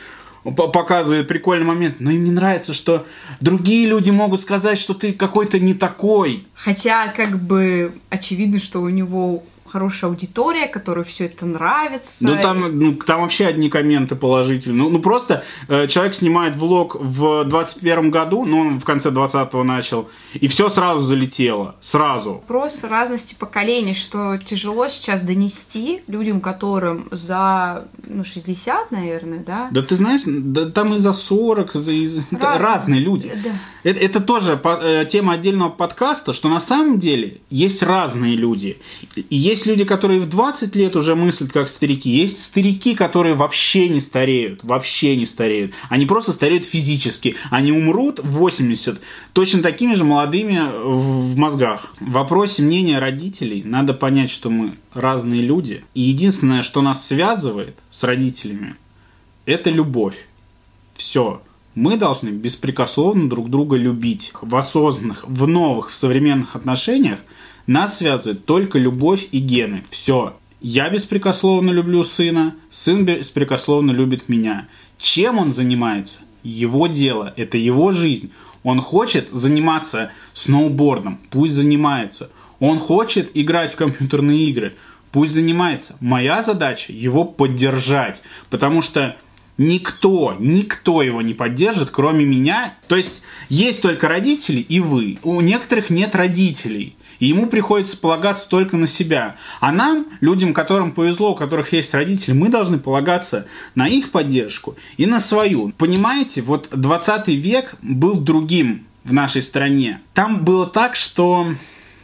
показывает 0.43 1.29
прикольный 1.29 1.65
момент, 1.65 1.97
но 2.01 2.11
им 2.11 2.25
не 2.25 2.33
нравится, 2.33 2.75
что 2.75 3.07
другие 3.41 3.87
люди 3.87 4.11
могут 4.11 4.41
сказать, 4.43 4.81
что 4.81 4.95
ты 4.95 5.13
какой-то 5.13 5.61
не 5.61 5.75
такой. 5.75 6.45
Хотя, 6.55 7.07
как 7.09 7.39
бы, 7.39 7.93
очевидно, 8.11 8.59
что 8.59 8.81
у 8.81 8.89
него 8.89 9.45
хорошая 9.73 10.11
аудитория, 10.11 10.67
которой 10.67 11.05
все 11.05 11.27
это 11.27 11.47
нравится. 11.47 12.27
Ну 12.27 12.37
там, 12.43 12.79
ну, 12.79 12.95
там 12.95 13.23
вообще 13.23 13.47
одни 13.47 13.71
комменты 13.71 14.17
положительные. 14.17 14.79
Ну, 14.79 14.91
ну 14.91 14.99
просто 14.99 15.45
э, 15.69 15.87
человек 15.89 16.15
снимает 16.15 16.57
влог 16.57 16.97
в 17.01 17.45
21 17.45 18.11
году, 18.11 18.45
ну 18.45 18.61
он 18.61 18.81
в 18.81 18.85
конце 18.85 19.09
20-го 19.09 19.65
начал, 19.65 20.11
и 20.35 20.47
все 20.49 20.69
сразу 20.69 21.01
залетело. 21.01 21.77
Сразу. 21.81 22.43
Просто 22.47 22.89
разности 22.89 23.35
поколений, 23.35 23.95
что 23.95 24.37
тяжело 24.37 24.89
сейчас 24.89 25.23
донести 25.23 26.03
людям, 26.07 26.41
которым 26.41 27.09
за 27.11 27.89
ну, 28.07 28.25
60, 28.25 28.91
наверное, 28.91 29.39
да? 29.39 29.69
Да 29.71 29.83
ты 29.83 29.97
знаешь, 29.97 30.23
да, 30.27 30.71
там 30.71 30.95
и 30.95 30.99
за 30.99 31.15
40, 31.15 31.73
за, 31.73 31.93
и, 31.93 32.21
разные. 32.31 32.59
разные 32.61 33.01
люди. 33.01 33.33
Да. 33.43 33.51
Это, 33.85 34.01
это 34.01 34.21
тоже 34.21 34.57
по, 34.57 34.79
э, 34.83 35.07
тема 35.07 35.35
отдельного 35.35 35.71
подкаста, 35.71 36.33
что 36.33 36.49
на 36.49 36.61
самом 36.61 36.99
деле 36.99 37.41
есть 37.51 37.83
разные 37.83 38.37
люди. 38.37 38.79
И 39.17 39.37
есть 39.37 39.62
есть 39.63 39.67
люди, 39.67 39.85
которые 39.85 40.21
в 40.21 40.29
20 40.29 40.75
лет 40.75 40.97
уже 40.97 41.15
мыслят 41.15 41.53
как 41.53 41.69
старики. 41.69 42.11
Есть 42.11 42.43
старики, 42.43 42.95
которые 42.95 43.35
вообще 43.35 43.89
не 43.89 44.01
стареют. 44.01 44.65
Вообще 44.65 45.17
не 45.17 45.27
стареют. 45.27 45.73
Они 45.89 46.05
просто 46.05 46.33
стареют 46.33 46.65
физически. 46.65 47.37
Они 47.51 47.71
умрут 47.71 48.19
в 48.19 48.33
80 48.39 49.01
точно 49.33 49.63
такими 49.63 49.95
же 49.95 50.05
молодыми 50.05 50.61
в 50.85 51.37
мозгах. 51.37 51.95
В 52.01 52.11
вопросе 52.11 52.63
мнения 52.63 52.99
родителей 52.99 53.63
надо 53.65 53.95
понять, 53.95 54.31
что 54.31 54.51
мы 54.51 54.75
разные 54.95 55.43
люди. 55.43 55.85
И 55.95 56.01
единственное, 56.01 56.63
что 56.63 56.83
нас 56.83 57.07
связывает 57.07 57.77
с 57.91 58.03
родителями, 58.03 58.75
это 59.47 59.71
любовь. 59.71 60.17
Все. 60.97 61.41
Мы 61.75 61.97
должны 61.97 62.29
беспрекословно 62.29 63.31
друг 63.31 63.49
друга 63.49 63.77
любить. 63.77 64.33
В 64.43 64.57
осознанных, 64.57 65.25
в 65.27 65.47
новых, 65.47 65.91
в 65.91 65.95
современных 65.95 66.55
отношениях 66.55 67.19
нас 67.67 67.99
связывает 67.99 68.45
только 68.45 68.79
любовь 68.79 69.27
и 69.33 69.39
гены. 69.39 69.85
Все. 69.91 70.37
Я 70.61 70.91
беспрекословно 70.91 71.71
люблю 71.71 72.05
сына, 72.05 72.55
сын 72.71 73.07
беспрекословно 73.07 73.91
любит 73.91 74.29
меня. 74.29 74.69
Чем 74.99 75.39
он 75.39 75.55
занимается? 75.55 76.21
Его 76.43 76.89
дело, 76.89 77.33
это 77.37 77.57
его 77.57 77.91
жизнь. 77.91 78.33
Он 78.65 78.81
хочет 78.81 79.31
заниматься 79.31 80.13
сноубордом, 80.35 81.21
пусть 81.31 81.55
занимается. 81.55 82.31
Он 82.61 82.79
хочет 82.79 83.31
играть 83.35 83.73
в 83.73 83.77
компьютерные 83.77 84.51
игры, 84.51 84.77
пусть 85.11 85.33
занимается. 85.33 85.97
Моя 86.01 86.43
задача 86.43 86.93
его 86.93 87.25
поддержать, 87.25 88.21
потому 88.51 88.83
что 88.83 89.17
Никто, 89.63 90.37
никто 90.41 91.03
его 91.03 91.23
не 91.23 91.35
поддержит, 91.35 91.91
кроме 91.91 92.25
меня. 92.25 92.75
То 92.89 92.97
есть 92.97 93.23
есть 93.49 93.81
только 93.81 94.09
родители 94.09 94.61
и 94.61 94.81
вы. 94.81 95.19
У 95.23 95.41
некоторых 95.41 95.89
нет 95.89 96.17
родителей. 96.17 96.97
И 97.21 97.27
ему 97.27 97.47
приходится 97.47 97.97
полагаться 97.97 98.49
только 98.49 98.77
на 98.77 98.89
себя. 98.89 99.37
А 99.61 99.71
нам, 99.71 100.07
людям, 100.21 100.53
которым 100.53 100.91
повезло, 100.91 101.33
у 101.33 101.37
которых 101.37 101.73
есть 101.73 101.95
родители, 101.95 102.33
мы 102.33 102.49
должны 102.49 102.81
полагаться 102.81 103.47
на 103.77 103.87
их 103.87 104.11
поддержку 104.11 104.75
и 104.97 105.07
на 105.07 105.21
свою. 105.21 105.73
Понимаете, 105.79 106.43
вот 106.43 106.69
20 106.73 107.29
век 107.29 107.77
был 107.83 108.15
другим 108.15 108.87
в 109.05 109.13
нашей 109.13 109.43
стране. 109.43 110.01
Там 110.13 110.45
было 110.45 110.67
так, 110.67 110.97
что 110.97 111.55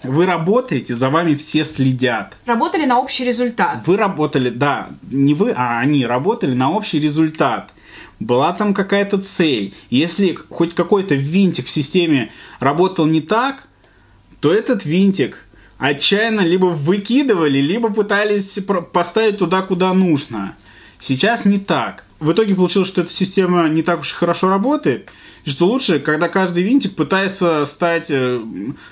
вы 0.02 0.26
работаете, 0.26 0.94
за 0.94 1.10
вами 1.10 1.34
все 1.34 1.64
следят. 1.64 2.36
Работали 2.46 2.84
на 2.84 2.98
общий 2.98 3.24
результат. 3.24 3.86
Вы 3.86 3.96
работали, 3.96 4.50
да, 4.50 4.90
не 5.10 5.34
вы, 5.34 5.52
а 5.56 5.80
они 5.80 6.06
работали 6.06 6.54
на 6.54 6.70
общий 6.70 7.00
результат. 7.00 7.72
Была 8.20 8.52
там 8.52 8.74
какая-то 8.74 9.18
цель. 9.18 9.74
Если 9.90 10.38
хоть 10.50 10.74
какой-то 10.74 11.14
винтик 11.14 11.66
в 11.66 11.70
системе 11.70 12.32
работал 12.60 13.06
не 13.06 13.20
так, 13.20 13.68
то 14.40 14.52
этот 14.52 14.84
винтик 14.84 15.44
отчаянно 15.78 16.40
либо 16.40 16.66
выкидывали, 16.66 17.58
либо 17.58 17.92
пытались 17.92 18.58
поставить 18.92 19.38
туда, 19.38 19.62
куда 19.62 19.92
нужно. 19.94 20.56
Сейчас 21.00 21.44
не 21.44 21.58
так. 21.58 22.04
В 22.20 22.32
итоге 22.32 22.54
получилось, 22.54 22.88
что 22.88 23.02
эта 23.02 23.12
система 23.12 23.68
не 23.68 23.82
так 23.82 24.00
уж 24.00 24.12
и 24.12 24.14
хорошо 24.14 24.48
работает, 24.48 25.08
и 25.44 25.50
что 25.50 25.66
лучше, 25.66 26.00
когда 26.00 26.28
каждый 26.28 26.64
винтик 26.64 26.96
пытается 26.96 27.64
стать 27.64 28.06
э, 28.10 28.40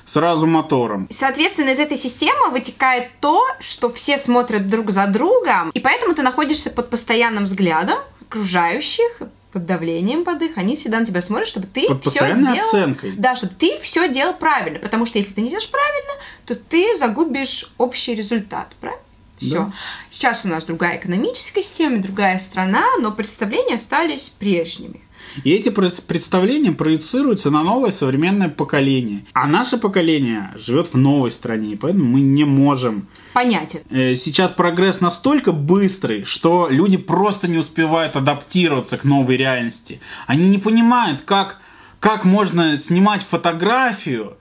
сразу 0.07 0.47
мотором. 0.47 1.09
Соответственно, 1.11 1.71
из 1.71 1.79
этой 1.81 1.97
системы 1.97 2.51
вытекает 2.51 3.11
то, 3.21 3.45
что 3.59 3.93
все 3.93 4.17
смотрят 4.17 4.71
друг 4.71 4.93
за 4.93 5.07
другом, 5.09 5.71
и 5.71 5.81
поэтому 5.81 6.15
ты 6.15 6.23
находишься 6.23 6.71
под 6.71 6.89
постоянным 6.89 7.45
взглядом 7.45 7.99
окружающих, 8.29 9.21
под 9.53 9.67
давлением 9.67 10.25
под 10.25 10.43
их, 10.43 10.59
они 10.59 10.77
всегда 10.77 11.01
на 11.01 11.07
тебя 11.07 11.23
смотрят, 11.23 11.49
чтобы 11.49 11.67
ты 11.67 11.89
Под 11.89 12.05
все 12.07 12.35
делал, 12.35 12.59
оценкой. 12.59 13.13
да, 13.17 13.37
чтобы 13.37 13.55
ты 13.59 13.81
все 13.81 14.07
делал 14.13 14.35
правильно, 14.35 14.79
потому 14.79 15.07
что 15.07 15.19
если 15.19 15.33
ты 15.33 15.41
не 15.41 15.49
делаешь 15.49 15.71
правильно, 15.71 16.13
то 16.45 16.55
ты 16.55 16.97
загубишь 16.97 17.73
общий 17.79 18.15
результат, 18.15 18.69
правильно? 18.81 19.03
Все. 19.39 19.55
Да. 19.55 19.73
Сейчас 20.11 20.41
у 20.45 20.49
нас 20.49 20.65
другая 20.65 20.97
экономическая 20.99 21.63
система, 21.63 21.99
другая 21.99 22.39
страна, 22.39 22.85
но 23.01 23.13
представления 23.13 23.75
остались 23.75 24.29
прежними. 24.29 25.01
И 25.45 25.51
эти 25.53 25.69
представления 25.69 26.73
проецируются 26.73 27.51
на 27.51 27.63
новое 27.63 27.93
современное 27.93 28.49
поколение. 28.49 29.27
А 29.33 29.47
наше 29.47 29.77
поколение 29.77 30.53
живет 30.57 30.93
в 30.93 30.97
новой 30.97 31.31
стране, 31.31 31.73
и 31.73 31.77
поэтому 31.77 32.05
мы 32.05 32.21
не 32.21 32.45
можем. 32.45 33.09
Понять 33.33 33.75
это. 33.75 33.95
Э, 33.95 34.17
Сейчас 34.17 34.51
прогресс 34.51 35.01
настолько 35.01 35.53
быстрый, 35.53 36.25
что 36.25 36.69
люди 36.71 36.97
просто 36.97 37.49
не 37.49 37.59
успевают 37.59 38.17
адаптироваться 38.17 38.97
к 38.97 39.05
новой 39.05 39.37
реальности. 39.37 40.01
Они 40.27 40.49
не 40.49 40.59
понимают, 40.59 41.23
как, 41.23 41.61
как 42.01 42.25
можно 42.25 42.77
снимать 42.77 43.23
фотографию 43.23 44.39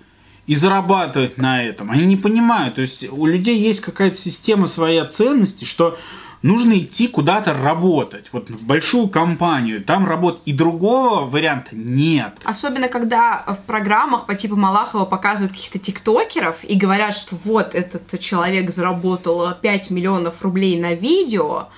и 0.47 0.55
зарабатывать 0.55 1.37
на 1.37 1.63
этом. 1.63 1.91
Они 1.91 2.05
не 2.05 2.17
понимают. 2.17 2.75
То 2.75 2.81
есть 2.81 3.09
у 3.09 3.25
людей 3.25 3.57
есть 3.57 3.81
какая-то 3.81 4.15
система 4.15 4.67
своей 4.67 5.05
ценностей, 5.07 5.65
что 5.65 5.97
нужно 6.41 6.77
идти 6.77 7.07
куда-то 7.07 7.53
работать. 7.53 8.27
Вот 8.31 8.49
в 8.49 8.63
большую 8.63 9.07
компанию. 9.07 9.83
Там 9.83 10.05
работать. 10.05 10.41
И 10.45 10.53
другого 10.53 11.25
варианта 11.25 11.75
нет. 11.75 12.35
Особенно, 12.43 12.87
когда 12.87 13.43
в 13.47 13.65
программах 13.65 14.27
по 14.27 14.35
типу 14.35 14.55
Малахова 14.55 15.05
показывают 15.05 15.53
каких-то 15.53 15.79
тиктокеров 15.79 16.57
и 16.63 16.75
говорят, 16.75 17.15
что 17.15 17.35
вот 17.35 17.73
этот 17.73 18.19
человек 18.19 18.69
заработал 18.69 19.53
5 19.59 19.89
миллионов 19.89 20.41
рублей 20.41 20.79
на 20.79 20.93
видео, 20.93 21.69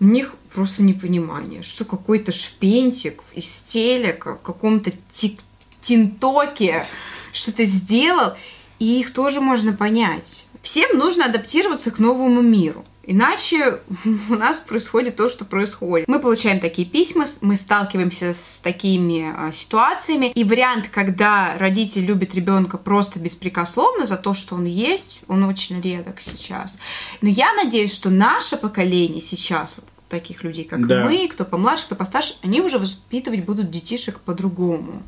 у 0.00 0.04
них 0.04 0.34
просто 0.54 0.82
непонимание, 0.82 1.62
что 1.62 1.84
какой-то 1.84 2.32
шпентик 2.32 3.22
из 3.34 3.46
телека 3.66 4.36
в 4.36 4.42
каком-то 4.42 4.90
тик 5.12 5.40
тинтоке 5.80 6.86
что-то 7.32 7.64
сделал, 7.64 8.34
и 8.78 9.00
их 9.00 9.12
тоже 9.12 9.40
можно 9.40 9.72
понять. 9.72 10.46
Всем 10.62 10.96
нужно 10.96 11.26
адаптироваться 11.26 11.90
к 11.90 11.98
новому 11.98 12.40
миру. 12.40 12.84
Иначе 13.04 13.80
у 14.30 14.34
нас 14.34 14.58
происходит 14.58 15.16
то, 15.16 15.28
что 15.28 15.44
происходит. 15.44 16.06
Мы 16.06 16.20
получаем 16.20 16.60
такие 16.60 16.86
письма, 16.86 17.24
мы 17.40 17.56
сталкиваемся 17.56 18.32
с 18.32 18.60
такими 18.62 19.32
а, 19.36 19.52
ситуациями. 19.52 20.26
И 20.26 20.44
вариант, 20.44 20.88
когда 20.88 21.56
родитель 21.58 22.04
любит 22.04 22.34
ребенка 22.34 22.78
просто 22.78 23.18
беспрекословно 23.18 24.06
за 24.06 24.16
то, 24.16 24.34
что 24.34 24.54
он 24.54 24.66
есть, 24.66 25.20
он 25.26 25.42
очень 25.44 25.80
редок 25.80 26.20
сейчас. 26.20 26.78
Но 27.20 27.28
я 27.28 27.52
надеюсь, 27.54 27.92
что 27.92 28.10
наше 28.10 28.56
поколение 28.56 29.20
сейчас, 29.20 29.74
вот 29.76 29.86
таких 30.08 30.44
людей, 30.44 30.64
как 30.64 30.86
Да. 30.86 31.04
мы, 31.04 31.26
кто 31.26 31.44
помладше, 31.44 31.86
кто 31.86 31.94
постарше, 31.96 32.34
они 32.42 32.60
уже 32.60 32.78
воспитывать 32.78 33.44
будут 33.44 33.70
детишек 33.70 34.20
по-другому. 34.20 35.02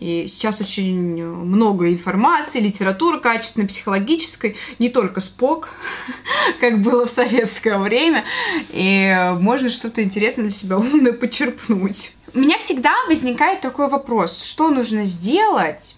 И 0.00 0.28
сейчас 0.30 0.60
очень 0.60 1.24
много 1.24 1.88
информации, 1.92 2.60
литературы 2.60 3.18
качественной, 3.18 3.66
психологической, 3.66 4.56
не 4.78 4.90
только 4.90 5.20
СПОК, 5.20 5.70
как 6.60 6.80
было 6.80 7.06
в 7.06 7.10
советское 7.10 7.78
время, 7.78 8.24
и 8.70 9.34
можно 9.40 9.68
что-то 9.68 10.02
интересное 10.04 10.44
для 10.44 10.52
себя 10.52 10.78
умное 10.78 11.12
почерпнуть. 11.12 12.12
У 12.32 12.38
меня 12.38 12.58
всегда 12.58 12.92
возникает 13.08 13.60
такой 13.60 13.88
вопрос, 13.88 14.44
что 14.44 14.70
нужно 14.70 15.04
сделать, 15.04 15.96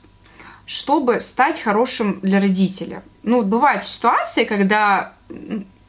чтобы 0.65 1.21
стать 1.21 1.61
хорошим 1.61 2.21
для 2.23 2.41
родителя? 2.41 3.03
Ну, 3.23 3.43
бывают 3.43 3.87
ситуации, 3.87 4.45
когда 4.45 5.13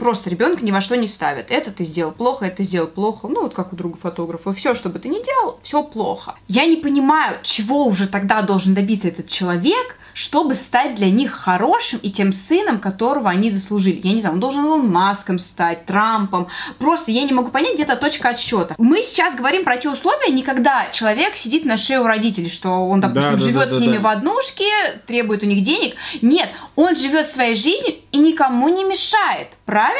просто 0.01 0.31
ребенка 0.31 0.65
ни 0.65 0.71
во 0.71 0.81
что 0.81 0.97
не 0.97 1.07
вставят. 1.07 1.51
Это 1.51 1.71
ты 1.71 1.83
сделал 1.83 2.11
плохо, 2.11 2.45
это 2.45 2.63
сделал 2.63 2.87
плохо. 2.87 3.27
Ну, 3.27 3.43
вот 3.43 3.53
как 3.53 3.71
у 3.71 3.75
друга 3.75 3.97
фотографа. 3.97 4.51
Все, 4.51 4.73
что 4.73 4.89
бы 4.89 4.97
ты 4.97 5.09
ни 5.09 5.23
делал, 5.23 5.59
все 5.61 5.83
плохо. 5.83 6.33
Я 6.47 6.65
не 6.65 6.75
понимаю, 6.75 7.37
чего 7.43 7.85
уже 7.85 8.07
тогда 8.07 8.41
должен 8.41 8.73
добиться 8.73 9.09
этот 9.09 9.29
человек, 9.29 9.95
чтобы 10.13 10.55
стать 10.55 10.95
для 10.95 11.11
них 11.11 11.31
хорошим 11.31 11.99
и 12.01 12.09
тем 12.09 12.33
сыном, 12.33 12.79
которого 12.79 13.29
они 13.29 13.51
заслужили. 13.51 14.01
Я 14.03 14.13
не 14.13 14.21
знаю, 14.21 14.33
он 14.35 14.39
должен 14.41 14.65
Илон 14.65 14.89
Маском 14.89 15.37
стать, 15.37 15.85
Трампом. 15.85 16.47
Просто 16.79 17.11
я 17.11 17.23
не 17.23 17.31
могу 17.31 17.51
понять, 17.51 17.75
где-то 17.75 17.95
точка 17.95 18.29
отсчета. 18.29 18.73
Мы 18.79 19.03
сейчас 19.03 19.35
говорим 19.35 19.63
про 19.63 19.77
те 19.77 19.89
условия, 19.89 20.33
не 20.33 20.41
когда 20.41 20.89
человек 20.91 21.35
сидит 21.35 21.63
на 21.63 21.77
шее 21.77 22.01
у 22.01 22.05
родителей, 22.05 22.49
что 22.49 22.69
он, 22.87 23.01
допустим, 23.01 23.31
Да, 23.33 23.37
да, 23.37 23.43
живет 23.43 23.69
да, 23.69 23.69
с 23.69 23.73
да, 23.73 23.79
ними 23.79 23.97
да. 23.97 24.01
в 24.01 24.07
однушке, 24.07 24.65
требует 25.05 25.43
у 25.43 25.45
них 25.45 25.61
денег. 25.61 25.95
Нет, 26.23 26.49
он 26.75 26.95
живет 26.95 27.27
своей 27.27 27.53
жизнью 27.53 27.95
и 28.11 28.17
никому 28.17 28.67
не 28.69 28.83
мешает. 28.83 29.49
Правильно? 29.65 29.90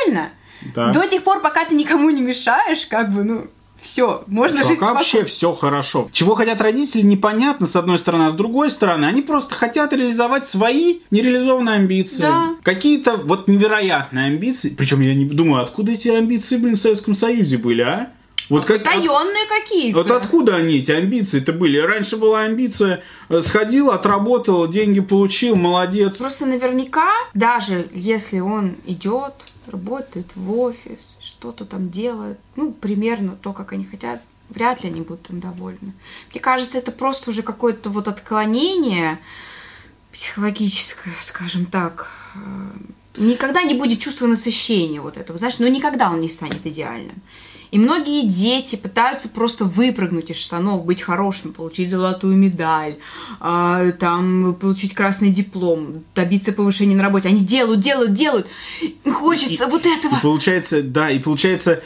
Да. 0.76 0.92
До 0.92 1.08
тех 1.08 1.24
пор, 1.24 1.42
пока 1.42 1.66
ты 1.66 1.76
никому 1.76 2.10
не 2.10 2.22
мешаешь, 2.22 2.86
как 2.86 3.12
бы, 3.12 3.24
ну, 3.24 3.48
все, 3.82 4.24
можно 4.28 4.60
жить 4.64 4.78
Чувака 4.78 4.94
вообще 4.94 5.26
все 5.26 5.54
хорошо. 5.54 6.08
Чего 6.12 6.36
хотят 6.36 6.62
родители, 6.62 7.02
непонятно, 7.02 7.66
с 7.66 7.76
одной 7.76 7.98
стороны, 7.98 8.28
а 8.28 8.32
с 8.32 8.36
другой 8.36 8.70
стороны, 8.70 9.06
они 9.06 9.24
просто 9.24 9.56
хотят 9.56 9.92
реализовать 9.92 10.48
свои 10.48 11.00
нереализованные 11.10 11.78
амбиции. 11.78 12.22
Да. 12.22 12.56
Какие-то 12.62 13.18
вот 13.18 13.48
невероятные 13.48 14.28
амбиции. 14.28 14.70
Причем 14.70 15.02
я 15.02 15.16
не 15.16 15.26
думаю, 15.26 15.64
откуда 15.64 15.94
эти 15.94 16.10
амбиции, 16.10 16.58
блин, 16.58 16.76
в 16.76 16.80
Советском 16.80 17.16
Союзе 17.16 17.58
были, 17.58 17.82
а? 17.82 18.12
Вот 18.50 18.66
как, 18.66 18.78
от- 18.78 18.84
Потаенные 18.84 19.46
какие-то. 19.50 19.98
вот 19.98 20.12
откуда 20.12 20.58
они, 20.58 20.76
эти 20.80 20.92
амбиции-то 20.92 21.54
были? 21.54 21.78
Раньше 21.78 22.18
была 22.18 22.42
амбиция, 22.42 23.02
э, 23.30 23.42
сходил, 23.42 23.92
отработал, 23.92 24.68
деньги 24.68 25.00
получил, 25.00 25.56
молодец. 25.56 26.18
Просто 26.18 26.46
наверняка, 26.46 27.10
даже 27.34 27.88
если 27.94 28.40
он 28.42 28.76
идет, 28.86 29.34
работает 29.72 30.28
в 30.36 30.60
офис, 30.60 31.18
что-то 31.22 31.66
там 31.66 31.90
делает, 31.90 32.40
ну, 32.56 32.72
примерно 32.72 33.36
то, 33.36 33.54
как 33.54 33.74
они 33.74 33.86
хотят, 33.86 34.22
вряд 34.50 34.84
ли 34.84 34.90
они 34.90 35.02
будут 35.02 35.30
им 35.30 35.40
довольны. 35.40 35.94
Мне 36.32 36.40
кажется, 36.40 36.78
это 36.78 36.92
просто 36.92 37.30
уже 37.30 37.42
какое-то 37.42 37.90
вот 37.90 38.08
отклонение 38.08 39.20
психологическое, 40.12 41.14
скажем 41.22 41.66
так. 41.66 42.10
Э, 42.36 42.40
Никогда 43.18 43.64
не 43.64 43.74
будет 43.74 44.00
чувства 44.00 44.26
насыщения 44.26 45.02
вот 45.02 45.18
этого, 45.18 45.38
знаешь, 45.38 45.60
но 45.60 45.68
никогда 45.68 46.10
он 46.10 46.22
не 46.22 46.30
станет 46.30 46.66
идеальным. 46.66 47.22
И 47.72 47.80
многие 47.80 48.28
дети 48.28 48.76
пытаются 48.76 49.30
просто 49.30 49.64
выпрыгнуть 49.64 50.30
из 50.30 50.36
штанов, 50.36 50.86
быть 50.86 51.02
хорошим, 51.02 51.54
получить 51.54 51.90
золотую 51.90 52.36
медаль, 52.36 52.98
а, 53.40 53.92
там, 53.94 54.56
получить 54.56 54.94
красный 54.94 55.30
диплом, 55.30 56.04
добиться 56.14 56.52
повышения 56.52 56.96
на 56.96 57.04
работе. 57.04 57.30
Они 57.30 57.40
делают, 57.40 57.80
делают, 57.80 58.12
делают. 58.12 58.48
Им 58.82 59.14
Хочется 59.14 59.68
вот 59.68 59.86
этого. 59.86 60.18
И 60.18 60.22
получается, 60.22 60.84
да, 60.84 61.10
и 61.10 61.20
получается, 61.20 61.82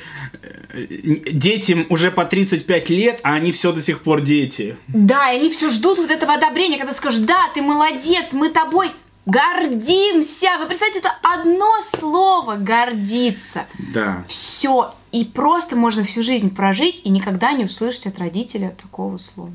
э, 0.74 0.86
детям 1.32 1.86
уже 1.90 2.10
по 2.10 2.26
35 2.26 2.90
лет, 2.90 3.20
а 3.24 3.36
они 3.36 3.52
все 3.52 3.72
до 3.72 3.84
сих 3.84 4.02
пор 4.02 4.22
дети. 4.22 4.78
Да, 4.88 5.32
и 5.32 5.40
они 5.40 5.50
все 5.52 5.70
ждут 5.70 6.00
вот 6.00 6.10
этого 6.10 6.34
одобрения, 6.34 6.78
когда 6.78 6.94
скажешь, 6.94 7.20
да, 7.20 7.50
ты 7.54 7.62
молодец, 7.62 8.34
мы 8.34 8.50
тобой 8.50 8.90
гордимся. 9.26 10.58
Вы 10.60 10.68
представьте, 10.68 11.00
это 11.00 11.12
одно 11.22 11.82
слово 11.82 12.56
гордиться. 12.56 13.66
Да. 13.94 14.24
Все. 14.28 14.94
И 15.12 15.26
просто 15.26 15.76
можно 15.76 16.04
всю 16.04 16.22
жизнь 16.24 16.54
прожить 16.54 17.02
и 17.04 17.10
никогда 17.10 17.54
не 17.54 17.66
услышать 17.66 18.08
от 18.08 18.20
родителя 18.20 18.76
такого 18.82 19.18
слова. 19.18 19.52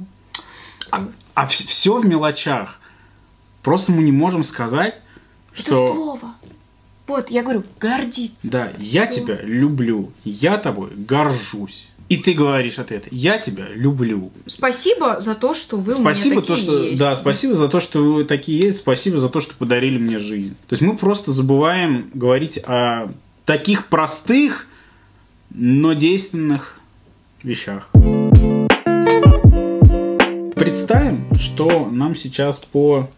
А, 1.35 1.47
все 1.47 1.99
в 1.99 2.07
мелочах. 2.07 2.81
Просто 3.62 3.93
мы 3.93 4.03
не 4.03 4.12
можем 4.12 4.43
сказать, 4.43 4.95
Это 5.53 5.62
что... 5.62 5.95
слово. 5.95 6.35
Вот, 7.07 7.29
я 7.31 7.43
говорю, 7.43 7.65
гордиться. 7.81 8.50
Да, 8.50 8.73
я 8.79 9.07
Всё. 9.07 9.23
тебя 9.23 9.39
люблю, 9.43 10.12
я 10.25 10.57
тобой 10.57 10.91
горжусь. 10.95 11.89
И 12.11 12.17
ты 12.17 12.35
говоришь 12.35 12.81
ответ, 12.81 13.05
я 13.12 13.38
тебя 13.38 13.69
люблю. 13.69 14.33
Спасибо 14.47 15.21
за 15.21 15.37
то, 15.37 15.55
что 15.55 15.76
вы 15.76 15.93
спасибо 15.93 16.33
у 16.33 16.37
меня 16.38 16.40
то, 16.43 16.55
такие 16.57 16.67
что, 16.67 16.83
есть. 16.83 16.99
Да, 16.99 17.14
спасибо 17.14 17.55
за 17.55 17.69
то, 17.69 17.79
что 17.79 18.02
вы 18.02 18.25
такие 18.25 18.59
есть, 18.59 18.79
спасибо 18.79 19.21
за 19.21 19.29
то, 19.29 19.38
что 19.38 19.55
подарили 19.55 19.97
мне 19.97 20.19
жизнь. 20.19 20.57
То 20.67 20.73
есть 20.73 20.83
мы 20.83 20.97
просто 20.97 21.31
забываем 21.31 22.11
говорить 22.12 22.59
о 22.64 23.12
таких 23.45 23.87
простых, 23.87 24.67
но 25.50 25.93
действенных 25.93 26.81
вещах. 27.45 27.88
Представим, 30.57 31.33
что 31.38 31.88
нам 31.90 32.17
сейчас 32.17 32.57
по 32.57 33.09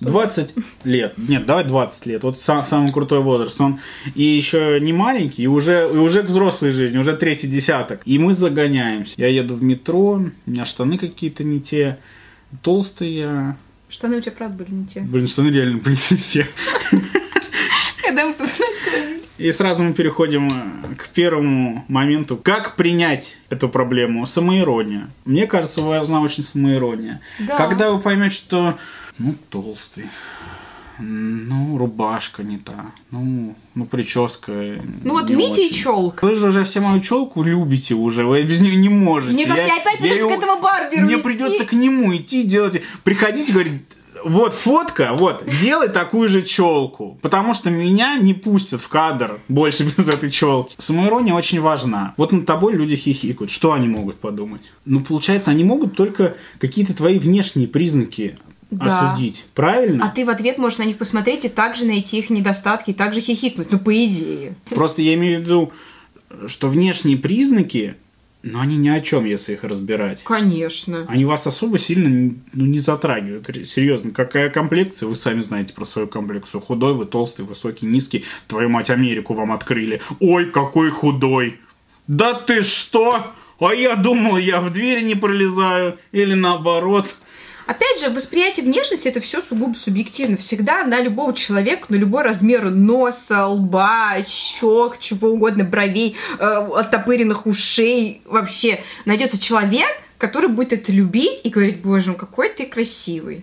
20 0.00 0.54
лет. 0.84 1.14
Нет, 1.16 1.46
давай 1.46 1.64
20 1.64 2.06
лет. 2.06 2.22
Вот 2.22 2.40
сам, 2.40 2.66
самый 2.66 2.92
крутой 2.92 3.20
возраст. 3.20 3.60
Он 3.60 3.80
и 4.14 4.22
еще 4.22 4.78
не 4.80 4.92
маленький, 4.92 5.42
и 5.42 5.46
уже, 5.46 5.88
и 5.92 5.96
уже 5.96 6.22
к 6.22 6.26
взрослой 6.26 6.70
жизни, 6.70 6.98
уже 6.98 7.16
третий 7.16 7.48
десяток. 7.48 8.00
И 8.04 8.18
мы 8.18 8.34
загоняемся. 8.34 9.14
Я 9.16 9.28
еду 9.28 9.54
в 9.54 9.62
метро, 9.62 10.20
у 10.46 10.50
меня 10.50 10.64
штаны 10.64 10.98
какие-то 10.98 11.44
не 11.44 11.60
те, 11.60 11.98
толстые. 12.62 13.56
Штаны 13.88 14.18
у 14.18 14.20
тебя, 14.20 14.32
правда, 14.32 14.64
были 14.64 14.74
не 14.74 14.86
те. 14.86 15.00
Блин, 15.00 15.28
штаны 15.28 15.48
реально 15.48 15.78
были 15.78 15.98
не 16.10 16.16
те. 16.16 16.48
Когда 18.02 18.26
мы 18.26 18.34
познакомились. 18.34 19.22
И 19.38 19.50
сразу 19.50 19.82
мы 19.82 19.92
переходим 19.92 20.48
э, 20.48 20.94
к 20.94 21.08
первому 21.08 21.84
моменту. 21.88 22.36
Как 22.36 22.76
принять 22.76 23.38
эту 23.48 23.68
проблему? 23.68 24.26
Самоирония. 24.26 25.10
Мне 25.24 25.46
кажется, 25.46 25.82
важна 25.82 26.20
очень 26.20 26.44
самоирония. 26.44 27.20
Да. 27.40 27.56
Когда 27.56 27.90
вы 27.90 28.00
поймете, 28.00 28.36
что 28.36 28.78
ну 29.18 29.34
толстый, 29.50 30.06
ну 30.98 31.78
рубашка 31.78 32.42
не 32.42 32.58
та, 32.58 32.92
ну, 33.10 33.54
ну 33.74 33.84
прическа. 33.86 34.52
Ну 35.04 35.12
вот 35.14 35.28
Митя 35.30 35.62
и 35.62 35.70
челка. 35.72 36.26
Вы 36.26 36.34
же 36.34 36.48
уже 36.48 36.64
все 36.64 36.80
мою 36.80 37.00
челку 37.00 37.42
любите 37.42 37.94
уже, 37.94 38.24
вы 38.24 38.42
без 38.42 38.60
нее 38.60 38.76
не 38.76 38.88
можете. 38.88 39.32
Мне 39.32 39.46
кажется, 39.46 39.74
опять 39.74 39.98
придется 39.98 40.20
его- 40.20 40.30
к 40.30 40.32
этому 40.38 40.60
барберу 40.60 41.02
Мне 41.02 41.14
идти. 41.14 41.22
придется 41.22 41.64
к 41.64 41.72
нему 41.72 42.14
идти, 42.14 42.42
делать, 42.44 42.82
приходить 43.04 43.50
и 43.50 43.52
говорить, 43.52 43.82
вот 44.24 44.54
фотка, 44.54 45.14
вот, 45.14 45.44
делай 45.60 45.88
такую 45.88 46.28
же 46.28 46.42
челку. 46.42 47.18
Потому 47.22 47.54
что 47.54 47.70
меня 47.70 48.16
не 48.18 48.34
пустят 48.34 48.80
в 48.80 48.88
кадр 48.88 49.40
больше 49.48 49.84
без 49.96 50.06
этой 50.08 50.30
челки. 50.30 50.76
Самоирония 50.78 51.34
очень 51.34 51.60
важна. 51.60 52.14
Вот 52.16 52.30
над 52.30 52.46
тобой 52.46 52.74
люди 52.74 52.94
хихикают. 52.94 53.50
Что 53.50 53.72
они 53.72 53.88
могут 53.88 54.20
подумать? 54.20 54.62
Ну, 54.84 55.00
получается, 55.00 55.50
они 55.50 55.64
могут 55.64 55.96
только 55.96 56.36
какие-то 56.60 56.94
твои 56.94 57.18
внешние 57.18 57.66
признаки 57.66 58.36
Да. 58.72 59.12
осудить. 59.12 59.44
Правильно? 59.54 60.06
А 60.06 60.08
ты 60.08 60.24
в 60.24 60.30
ответ 60.30 60.58
можешь 60.58 60.78
на 60.78 60.84
них 60.84 60.96
посмотреть 60.96 61.44
и 61.44 61.48
также 61.48 61.84
найти 61.84 62.18
их 62.18 62.30
недостатки, 62.30 62.90
и 62.90 62.94
также 62.94 63.20
хихикнуть. 63.20 63.70
Ну, 63.70 63.78
по 63.78 64.04
идее. 64.04 64.54
Просто 64.70 65.02
я 65.02 65.14
имею 65.14 65.40
в 65.40 65.42
виду, 65.42 65.72
что 66.46 66.68
внешние 66.68 67.18
признаки, 67.18 67.96
но 68.42 68.60
они 68.60 68.76
ни 68.76 68.88
о 68.88 69.00
чем, 69.00 69.24
если 69.24 69.52
их 69.52 69.62
разбирать. 69.62 70.22
Конечно. 70.24 71.04
Они 71.06 71.24
вас 71.24 71.46
особо 71.46 71.78
сильно 71.78 72.34
ну, 72.52 72.64
не 72.64 72.80
затрагивают. 72.80 73.46
Серьезно, 73.68 74.10
какая 74.10 74.50
комплекция, 74.50 75.06
вы 75.06 75.16
сами 75.16 75.42
знаете 75.42 75.74
про 75.74 75.84
свою 75.84 76.08
комплекцию. 76.08 76.60
Худой 76.60 76.94
вы, 76.94 77.04
толстый, 77.04 77.44
высокий, 77.44 77.86
низкий. 77.86 78.24
Твою 78.48 78.68
мать, 78.68 78.90
Америку 78.90 79.34
вам 79.34 79.52
открыли. 79.52 80.00
Ой, 80.18 80.50
какой 80.50 80.90
худой. 80.90 81.60
Да 82.08 82.34
ты 82.34 82.62
что? 82.62 83.32
А 83.60 83.74
я 83.74 83.94
думал, 83.94 84.38
я 84.38 84.60
в 84.60 84.72
двери 84.72 85.02
не 85.02 85.14
пролезаю. 85.14 85.98
Или 86.10 86.34
наоборот. 86.34 87.14
Опять 87.72 88.00
же, 88.00 88.10
восприятие 88.10 88.66
внешности 88.66 89.08
это 89.08 89.18
все 89.20 89.40
сугубо 89.40 89.74
субъективно. 89.74 90.36
Всегда 90.36 90.84
на 90.84 91.00
любого 91.00 91.32
человека, 91.32 91.86
на 91.88 91.94
любой 91.94 92.22
размер 92.22 92.68
носа, 92.68 93.46
лба, 93.46 94.16
щек, 94.28 94.98
чего 95.00 95.28
угодно, 95.28 95.64
бровей, 95.64 96.14
э, 96.38 96.44
оттопыренных 96.44 97.46
ушей, 97.46 98.20
вообще 98.26 98.84
найдется 99.06 99.40
человек, 99.40 99.88
который 100.18 100.50
будет 100.50 100.74
это 100.74 100.92
любить 100.92 101.40
и 101.44 101.48
говорить, 101.48 101.80
боже 101.80 102.10
мой, 102.10 102.18
какой 102.18 102.50
ты 102.50 102.66
красивый. 102.66 103.42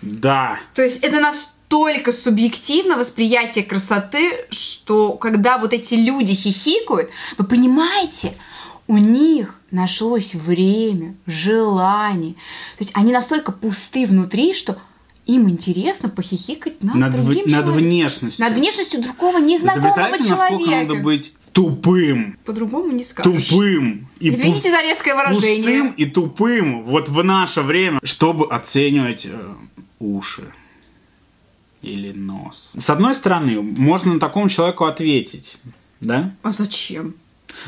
Да. 0.00 0.58
То 0.74 0.82
есть 0.82 1.04
это 1.04 1.20
настолько 1.20 2.12
субъективно 2.12 2.96
восприятие 2.96 3.62
красоты, 3.62 4.46
что 4.48 5.12
когда 5.12 5.58
вот 5.58 5.74
эти 5.74 5.96
люди 5.96 6.34
хихикают, 6.34 7.10
вы 7.36 7.44
понимаете, 7.44 8.32
у 8.88 8.96
них 8.98 9.54
нашлось 9.70 10.34
время, 10.34 11.14
желание. 11.26 12.34
То 12.78 12.84
есть 12.84 12.92
они 12.94 13.12
настолько 13.12 13.52
пусты 13.52 14.06
внутри, 14.06 14.54
что 14.54 14.78
им 15.26 15.48
интересно 15.48 16.08
похихикать 16.08 16.82
над, 16.82 16.94
Над, 16.94 17.14
в- 17.14 17.16
другим 17.24 17.44
над 17.46 17.50
человеком. 17.64 17.74
внешностью. 17.74 18.44
Над 18.44 18.54
внешностью 18.54 19.02
другого 19.02 19.38
Вы 19.38 19.46
незнакомого 19.46 19.96
насколько 19.96 20.24
человека. 20.24 20.70
надо 20.88 20.94
быть 21.02 21.32
тупым? 21.52 22.38
По-другому 22.44 22.92
не 22.92 23.02
скажешь. 23.02 23.48
Тупым. 23.48 24.08
И 24.20 24.28
Извините 24.30 24.70
за 24.70 24.82
резкое 24.82 25.14
выражение. 25.16 25.62
пустым 25.82 25.90
и 25.96 26.04
тупым 26.06 26.82
вот 26.84 27.08
в 27.08 27.24
наше 27.24 27.62
время, 27.62 27.98
чтобы 28.04 28.46
оценивать 28.46 29.26
э, 29.26 29.54
уши 29.98 30.44
или 31.82 32.12
нос. 32.12 32.70
С 32.76 32.88
одной 32.90 33.14
стороны, 33.14 33.60
можно 33.62 34.18
такому 34.20 34.48
человеку 34.48 34.84
ответить, 34.84 35.56
да? 36.00 36.32
А 36.42 36.50
зачем? 36.52 37.14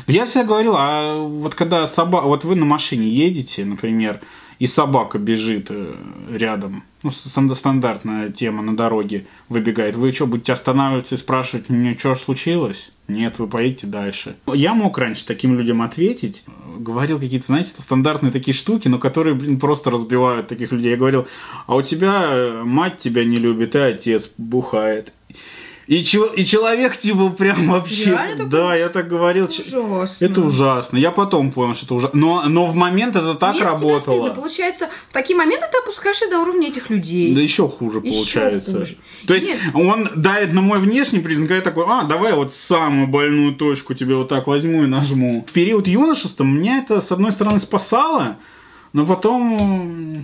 Я 0.07 0.25
всегда 0.25 0.45
говорил, 0.45 0.75
а 0.75 1.17
вот 1.17 1.55
когда 1.55 1.85
собака, 1.87 2.25
вот 2.25 2.43
вы 2.43 2.55
на 2.55 2.65
машине 2.65 3.07
едете, 3.09 3.65
например, 3.65 4.21
и 4.59 4.67
собака 4.67 5.17
бежит 5.19 5.67
э, 5.69 5.93
рядом, 6.31 6.83
ну, 7.01 7.09
стан- 7.11 7.55
стандартная 7.55 8.29
тема 8.29 8.61
на 8.61 8.75
дороге 8.75 9.25
выбегает, 9.47 9.95
вы 9.95 10.11
что, 10.11 10.27
будете 10.27 10.51
останавливаться 10.51 11.15
и 11.15 11.17
спрашивать, 11.17 11.69
мне 11.69 11.97
что 11.97 12.15
случилось? 12.15 12.91
Нет, 13.07 13.39
вы 13.39 13.47
поедете 13.47 13.87
дальше. 13.87 14.35
Я 14.53 14.73
мог 14.73 14.97
раньше 14.97 15.25
таким 15.25 15.57
людям 15.57 15.81
ответить, 15.81 16.43
э, 16.45 16.51
говорил 16.77 17.19
какие-то, 17.19 17.45
знаете, 17.45 17.71
стандартные 17.77 18.33
такие 18.33 18.53
штуки, 18.53 18.89
но 18.89 18.99
которые, 18.99 19.33
блин, 19.33 19.59
просто 19.59 19.91
разбивают 19.91 20.49
таких 20.49 20.73
людей. 20.73 20.91
Я 20.91 20.97
говорил, 20.97 21.27
а 21.65 21.75
у 21.75 21.81
тебя 21.81 22.25
э, 22.29 22.63
мать 22.63 22.97
тебя 22.97 23.23
не 23.23 23.37
любит, 23.37 23.75
и 23.75 23.79
отец 23.79 24.29
бухает. 24.37 25.13
И, 25.89 26.03
чел- 26.03 26.31
и 26.35 26.45
человек, 26.45 26.97
типа, 26.97 27.29
прям 27.31 27.67
вообще... 27.67 28.11
Реально? 28.11 28.45
Да, 28.45 28.75
я 28.75 28.89
так 28.89 29.07
говорил. 29.07 29.45
Это 29.45 29.79
ужасно. 29.79 30.25
это 30.25 30.41
ужасно. 30.41 30.97
Я 30.97 31.09
потом 31.09 31.51
понял, 31.51 31.73
что 31.73 31.85
это 31.85 31.95
ужасно. 31.95 32.19
Но, 32.19 32.43
но 32.47 32.67
в 32.67 32.75
момент 32.75 33.15
это 33.15 33.33
так 33.33 33.55
Если 33.55 33.65
тебе 33.65 33.73
работало. 33.73 33.99
стыдно, 33.99 34.29
получается, 34.35 34.89
в 35.09 35.13
такие 35.13 35.35
моменты 35.35 35.65
ты 35.71 35.79
опускаешься 35.79 36.29
до 36.29 36.41
уровня 36.41 36.67
этих 36.67 36.91
людей. 36.91 37.33
Да 37.33 37.41
еще 37.41 37.67
хуже 37.67 38.01
Ещё 38.03 38.11
получается. 38.17 38.71
хуже. 38.71 38.97
То 39.25 39.33
есть 39.33 39.47
Нет. 39.47 39.57
он 39.73 40.09
давит 40.15 40.53
на 40.53 40.61
мой 40.61 40.77
внешний 40.77 41.21
признак, 41.21 41.49
а 41.49 41.55
я 41.55 41.61
такой, 41.61 41.85
а, 41.87 42.03
давай 42.03 42.33
вот 42.33 42.53
самую 42.53 43.07
больную 43.07 43.55
точку 43.55 43.95
тебе 43.95 44.13
вот 44.13 44.27
так 44.29 44.45
возьму 44.45 44.83
и 44.83 44.85
нажму. 44.85 45.43
В 45.49 45.51
период 45.51 45.87
юношества 45.87 46.43
меня 46.43 46.77
это, 46.83 47.01
с 47.01 47.11
одной 47.11 47.31
стороны, 47.31 47.59
спасало, 47.59 48.37
но 48.93 49.07
потом 49.07 50.23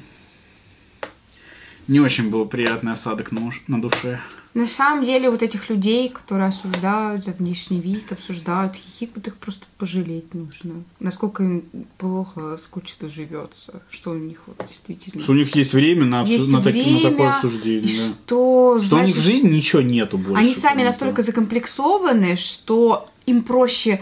не 1.87 1.99
очень 1.99 2.29
был 2.29 2.45
приятный 2.45 2.93
осадок 2.93 3.31
на, 3.31 3.39
уш- 3.47 3.61
на 3.67 3.81
душе. 3.81 4.19
На 4.53 4.67
самом 4.67 5.03
деле, 5.03 5.29
вот 5.29 5.43
этих 5.43 5.69
людей, 5.69 6.07
которые 6.07 6.47
осуждают 6.47 7.25
за 7.25 7.31
внешний 7.31 7.79
вид, 7.81 8.09
обсуждают, 8.11 8.73
хихикают, 8.75 9.27
их 9.27 9.35
просто 9.35 9.65
пожалеть 9.77 10.33
нужно. 10.33 10.75
Насколько 11.01 11.43
им 11.43 11.63
плохо, 11.97 12.57
скучно 12.63 13.09
живется, 13.09 13.81
что 13.89 14.11
у 14.11 14.17
них 14.17 14.39
вот 14.47 14.57
действительно 14.67 15.21
Что 15.21 15.33
у 15.33 15.35
них 15.35 15.53
есть 15.55 15.73
время 15.73 16.05
на, 16.05 16.23
обсу- 16.23 16.27
есть 16.29 16.49
на, 16.51 16.61
таки- 16.61 16.79
на 16.79 16.85
время, 16.85 17.11
такое 17.11 17.31
обсуждение. 17.33 17.81
и 17.81 17.97
да. 17.97 18.13
что, 18.25 18.79
Что 18.81 18.95
у 18.95 19.01
них 19.03 19.15
в 19.15 19.21
жизни 19.21 19.49
ничего 19.49 19.81
нету 19.81 20.17
больше. 20.17 20.41
они 20.41 20.53
сами 20.53 20.83
настолько 20.83 21.21
закомплексованы, 21.21 22.35
что 22.37 23.09
им 23.25 23.43
проще 23.43 24.01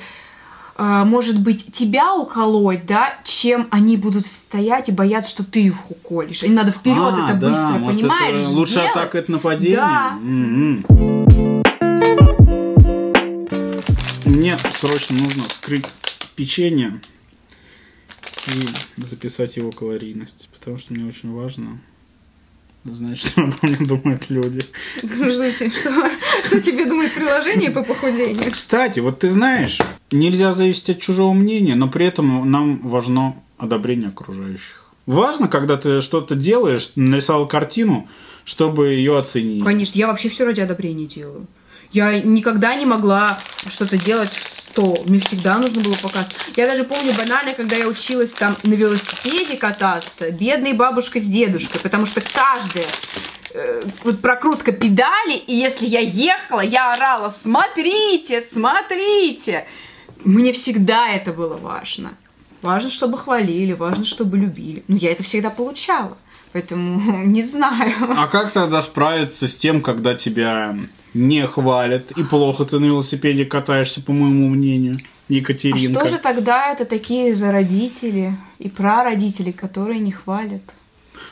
может 0.78 1.40
быть, 1.40 1.72
тебя 1.72 2.16
уколоть, 2.16 2.86
да, 2.86 3.14
чем 3.24 3.68
они 3.70 3.96
будут 3.98 4.26
стоять 4.26 4.90
и 4.90 4.92
бояться, 4.92 5.30
что 5.30 5.44
ты 5.44 5.64
их 5.64 5.92
уколешь. 5.92 6.44
Им 6.44 6.56
надо 6.56 6.72
вперед 6.72 6.98
А, 7.14 7.30
это 7.30 7.38
да, 7.40 7.48
быстро, 7.50 7.68
может, 7.78 8.00
понимаешь? 8.02 8.40
это 8.42 8.50
лучше 8.50 8.72
сделать. 8.74 8.92
атака 8.92 9.18
это 9.20 9.32
нападение. 9.32 9.78
Да. 9.78 10.18
М-м. 10.22 10.86
Мне 14.26 14.58
срочно 14.80 15.18
нужно 15.18 15.44
вскрыть 15.44 15.86
печенье 16.36 17.00
и 18.48 18.68
записать 19.02 19.58
его 19.58 19.72
калорийность, 19.72 20.50
потому 20.58 20.78
что 20.78 20.94
мне 20.94 21.06
очень 21.06 21.32
важно 21.34 21.80
знать, 22.86 23.17
что 23.17 23.41
обо 23.41 23.56
мне 23.62 23.78
думают 23.78 24.30
люди. 24.30 24.62
Подождите, 25.02 25.69
что, 25.69 26.12
что 26.43 26.60
тебе 26.62 26.86
думает 26.86 27.13
приложение 27.13 27.72
по 27.72 27.84
похудению? 27.84 28.52
Кстати, 28.52 29.00
вот 29.00 29.19
ты 29.19 29.30
знаешь, 29.30 29.80
нельзя 30.12 30.54
зависеть 30.54 30.89
от 30.89 31.00
чужого 31.00 31.34
мнения, 31.34 31.76
но 31.76 31.88
при 31.88 32.06
этом 32.06 32.50
нам 32.50 32.80
важно 32.88 33.36
одобрение 33.58 34.10
окружающих. 34.10 34.84
Важно, 35.06 35.48
когда 35.48 35.78
ты 35.78 36.02
что-то 36.02 36.36
делаешь, 36.36 36.91
нарисовал 36.96 37.48
картину, 37.48 38.08
чтобы 38.46 38.89
ее 38.89 39.17
оценили. 39.17 39.63
Конечно, 39.63 39.98
я 39.98 40.08
вообще 40.08 40.30
все 40.30 40.46
ради 40.46 40.62
одобрения 40.62 41.06
делаю. 41.06 41.48
Я 41.93 42.19
никогда 42.19 42.73
не 42.73 42.88
могла 42.88 43.39
что-то 43.69 43.97
делать 43.97 44.32
в 44.32 44.47
100. 44.47 45.03
Мне 45.08 45.19
всегда 45.19 45.60
нужно 45.60 45.82
было 45.82 45.93
показать. 45.93 46.36
Я 46.56 46.67
даже 46.67 46.84
помню 46.84 47.13
банально, 47.13 47.53
когда 47.53 47.75
я 47.75 47.88
училась 47.88 48.34
там 48.34 48.58
на 48.63 48.73
велосипеде 48.73 49.58
кататься, 49.58 50.32
бедная 50.32 50.73
бабушка 50.73 51.19
с 51.19 51.23
дедушкой, 51.23 51.79
потому 51.82 52.08
что 52.08 52.21
каждая 52.21 52.88
э, 53.53 53.84
вот 54.03 54.21
прокрутка 54.21 54.71
педали, 54.71 55.36
и 55.36 55.56
если 55.56 55.86
я 55.86 55.99
ехала, 55.99 56.62
я 56.62 56.93
орала, 56.93 57.29
смотрите, 57.29 58.41
смотрите. 58.41 59.67
Мне 60.23 60.51
всегда 60.51 61.10
это 61.10 61.32
было 61.32 61.58
важно. 61.58 62.13
Важно, 62.63 62.89
чтобы 62.89 63.19
хвалили, 63.19 63.73
важно, 63.73 64.06
чтобы 64.06 64.38
любили. 64.38 64.84
Но 64.88 64.95
я 64.95 65.12
это 65.12 65.21
всегда 65.21 65.51
получала. 65.51 66.17
Поэтому 66.53 67.23
не 67.25 67.43
знаю. 67.43 67.93
А 68.17 68.27
как 68.27 68.51
тогда 68.51 68.82
справиться 68.82 69.47
с 69.47 69.56
тем, 69.56 69.82
когда 69.82 70.15
тебя 70.15 70.75
не 71.13 71.45
хвалят 71.47 72.12
и 72.12 72.23
плохо 72.23 72.65
ты 72.65 72.80
на 72.80 72.86
велосипеде 72.86 73.45
катаешься, 73.45 74.02
по 74.02 74.12
моему 74.12 74.49
мнению, 74.49 74.97
Екатеринка? 75.30 76.02
А 76.02 76.08
что 76.08 76.15
же 76.15 76.21
тогда 76.21 76.71
это 76.71 76.86
такие 76.86 77.34
за 77.34 77.52
родители 77.52 78.36
и 78.60 78.69
прародители, 78.69 79.52
которые 79.52 79.99
не 79.99 80.12
хвалят? 80.12 80.62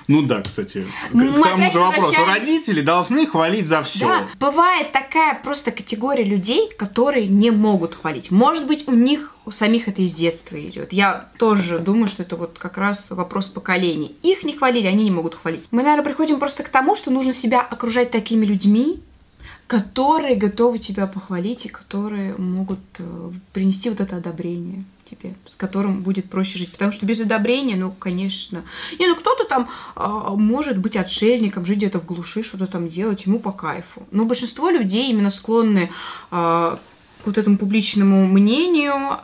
Ну 0.07 0.21
да, 0.23 0.41
кстати. 0.41 0.85
Мы 1.11 1.29
к 1.29 1.43
тому 1.43 1.71
же 1.71 1.79
вопросу. 1.79 2.25
Родители 2.25 2.81
должны 2.81 3.25
хвалить 3.25 3.67
за 3.67 3.83
все. 3.83 4.07
Да, 4.07 4.27
бывает 4.39 4.91
такая 4.91 5.39
просто 5.41 5.71
категория 5.71 6.23
людей, 6.23 6.69
которые 6.77 7.27
не 7.27 7.51
могут 7.51 7.95
хвалить. 7.95 8.31
Может 8.31 8.67
быть, 8.67 8.87
у 8.87 8.93
них 8.93 9.35
у 9.45 9.51
самих 9.51 9.87
это 9.87 10.01
из 10.01 10.13
детства 10.13 10.59
идет. 10.59 10.93
Я 10.93 11.29
тоже 11.37 11.79
думаю, 11.79 12.07
что 12.07 12.23
это 12.23 12.35
вот 12.35 12.57
как 12.57 12.77
раз 12.77 13.09
вопрос 13.09 13.47
поколений. 13.47 14.15
Их 14.21 14.43
не 14.43 14.53
хвалили, 14.53 14.87
они 14.87 15.05
не 15.05 15.11
могут 15.11 15.35
хвалить. 15.35 15.63
Мы, 15.71 15.83
наверное, 15.83 16.05
приходим 16.05 16.39
просто 16.39 16.63
к 16.63 16.69
тому, 16.69 16.95
что 16.95 17.11
нужно 17.11 17.33
себя 17.33 17.61
окружать 17.61 18.11
такими 18.11 18.45
людьми, 18.45 19.01
которые 19.71 20.35
готовы 20.35 20.79
тебя 20.79 21.07
похвалить 21.07 21.65
и 21.65 21.69
которые 21.69 22.35
могут 22.35 22.81
э, 22.99 23.31
принести 23.53 23.89
вот 23.89 24.01
это 24.01 24.17
одобрение 24.17 24.83
тебе, 25.05 25.33
с 25.45 25.55
которым 25.55 26.01
будет 26.01 26.29
проще 26.29 26.57
жить. 26.57 26.73
Потому 26.73 26.91
что 26.91 27.05
без 27.05 27.21
одобрения, 27.21 27.77
ну, 27.77 27.89
конечно... 27.89 28.65
Не, 28.99 29.07
ну 29.07 29.15
кто-то 29.15 29.45
там 29.45 29.69
а, 29.95 30.31
может 30.31 30.77
быть 30.77 30.97
отшельником, 30.97 31.63
жить 31.63 31.77
где-то 31.77 32.01
в 32.01 32.05
глуши, 32.05 32.43
что-то 32.43 32.67
там 32.67 32.89
делать, 32.89 33.25
ему 33.25 33.39
по 33.39 33.53
кайфу. 33.53 34.05
Но 34.11 34.25
большинство 34.25 34.69
людей 34.69 35.09
именно 35.09 35.29
склонны 35.29 35.89
а, 36.31 36.77
к 37.23 37.27
вот 37.27 37.37
этому 37.37 37.57
публичному 37.57 38.27
мнению. 38.27 39.19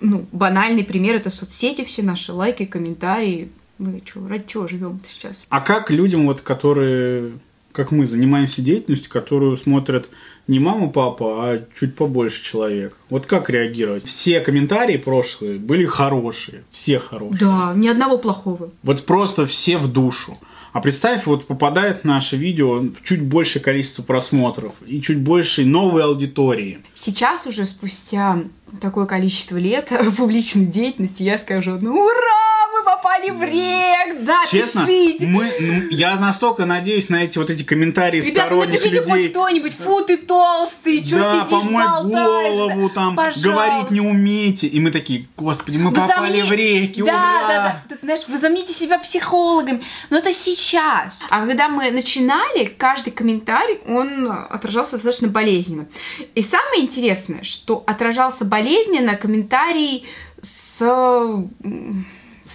Ну, 0.00 0.26
банальный 0.30 0.84
пример 0.84 1.16
это 1.16 1.30
соцсети, 1.30 1.84
все 1.84 2.04
наши 2.04 2.32
лайки, 2.32 2.66
комментарии. 2.66 3.50
Мы 3.78 4.00
что, 4.06 4.28
ради 4.28 4.44
чего 4.46 4.68
живем 4.68 5.00
сейчас? 5.08 5.40
А 5.48 5.60
как 5.60 5.90
людям, 5.90 6.26
вот, 6.26 6.40
которые, 6.40 7.32
как 7.78 7.92
мы, 7.92 8.06
занимаемся 8.06 8.60
деятельностью, 8.60 9.08
которую 9.08 9.56
смотрят 9.56 10.08
не 10.48 10.58
мама, 10.58 10.88
папа, 10.88 11.26
а 11.44 11.64
чуть 11.78 11.94
побольше 11.94 12.42
человек. 12.42 12.96
Вот 13.08 13.26
как 13.26 13.48
реагировать? 13.50 14.04
Все 14.04 14.40
комментарии 14.40 14.96
прошлые 14.96 15.60
были 15.60 15.84
хорошие, 15.84 16.64
все 16.72 16.98
хорошие. 16.98 17.38
Да, 17.38 17.72
ни 17.76 17.86
одного 17.86 18.18
плохого. 18.18 18.72
Вот 18.82 19.06
просто 19.06 19.46
все 19.46 19.78
в 19.78 19.86
душу. 19.92 20.36
А 20.72 20.80
представь, 20.80 21.26
вот 21.26 21.46
попадает 21.46 22.02
наше 22.02 22.36
видео 22.36 22.80
в 22.80 23.04
чуть 23.04 23.22
большее 23.22 23.62
количество 23.62 24.02
просмотров 24.02 24.72
и 24.84 25.00
чуть 25.00 25.20
больше 25.20 25.64
новой 25.64 26.02
аудитории. 26.02 26.80
Сейчас 26.96 27.46
уже 27.46 27.64
спустя 27.64 28.42
такое 28.80 29.06
количество 29.06 29.56
лет 29.56 29.92
публичной 30.16 30.66
деятельности 30.66 31.22
я 31.22 31.38
скажу, 31.38 31.78
ну 31.80 31.92
ура, 31.92 32.57
мы 32.78 32.84
попали 32.84 33.30
в 33.30 33.42
рек, 33.42 34.24
да, 34.24 34.42
Честно, 34.50 34.86
пишите. 34.86 35.26
мы, 35.26 35.52
ну, 35.60 35.88
я 35.90 36.16
настолько 36.16 36.64
надеюсь 36.64 37.08
на 37.08 37.24
эти 37.24 37.38
вот 37.38 37.50
эти 37.50 37.62
комментарии 37.62 38.20
Ребята, 38.20 38.46
сторонних 38.46 38.66
напишите 38.72 39.00
людей. 39.00 39.10
хоть 39.10 39.30
кто-нибудь, 39.30 39.74
фу, 39.74 40.04
ты 40.04 40.16
толстый, 40.18 41.04
что 41.04 41.16
да, 41.16 41.34
сидишь, 41.46 41.50
помой 41.50 41.84
болтаешь, 41.84 42.52
голову, 42.52 42.88
да? 42.88 42.94
там, 42.94 43.16
Пожалуйста. 43.16 43.48
говорить 43.48 43.90
не 43.90 44.00
умеете. 44.00 44.66
И 44.66 44.80
мы 44.80 44.90
такие, 44.90 45.26
господи, 45.36 45.76
мы 45.76 45.92
попали 45.92 46.40
Возомни- 46.42 46.48
в 46.48 46.52
реки, 46.52 47.02
да, 47.02 47.12
ура! 47.12 47.48
да, 47.48 47.82
да, 47.88 47.96
Ты 47.96 47.98
знаешь, 48.02 48.22
возомните 48.28 48.72
себя 48.72 48.98
психологами, 48.98 49.82
но 50.10 50.18
это 50.18 50.32
сейчас. 50.32 51.20
А 51.30 51.46
когда 51.46 51.68
мы 51.68 51.90
начинали, 51.90 52.64
каждый 52.64 53.10
комментарий, 53.10 53.78
он 53.88 54.30
отражался 54.30 54.92
достаточно 54.96 55.28
болезненно. 55.28 55.86
И 56.34 56.42
самое 56.42 56.82
интересное, 56.82 57.42
что 57.42 57.82
отражался 57.86 58.44
болезненно 58.44 59.16
комментарий 59.16 60.06
с, 60.40 60.78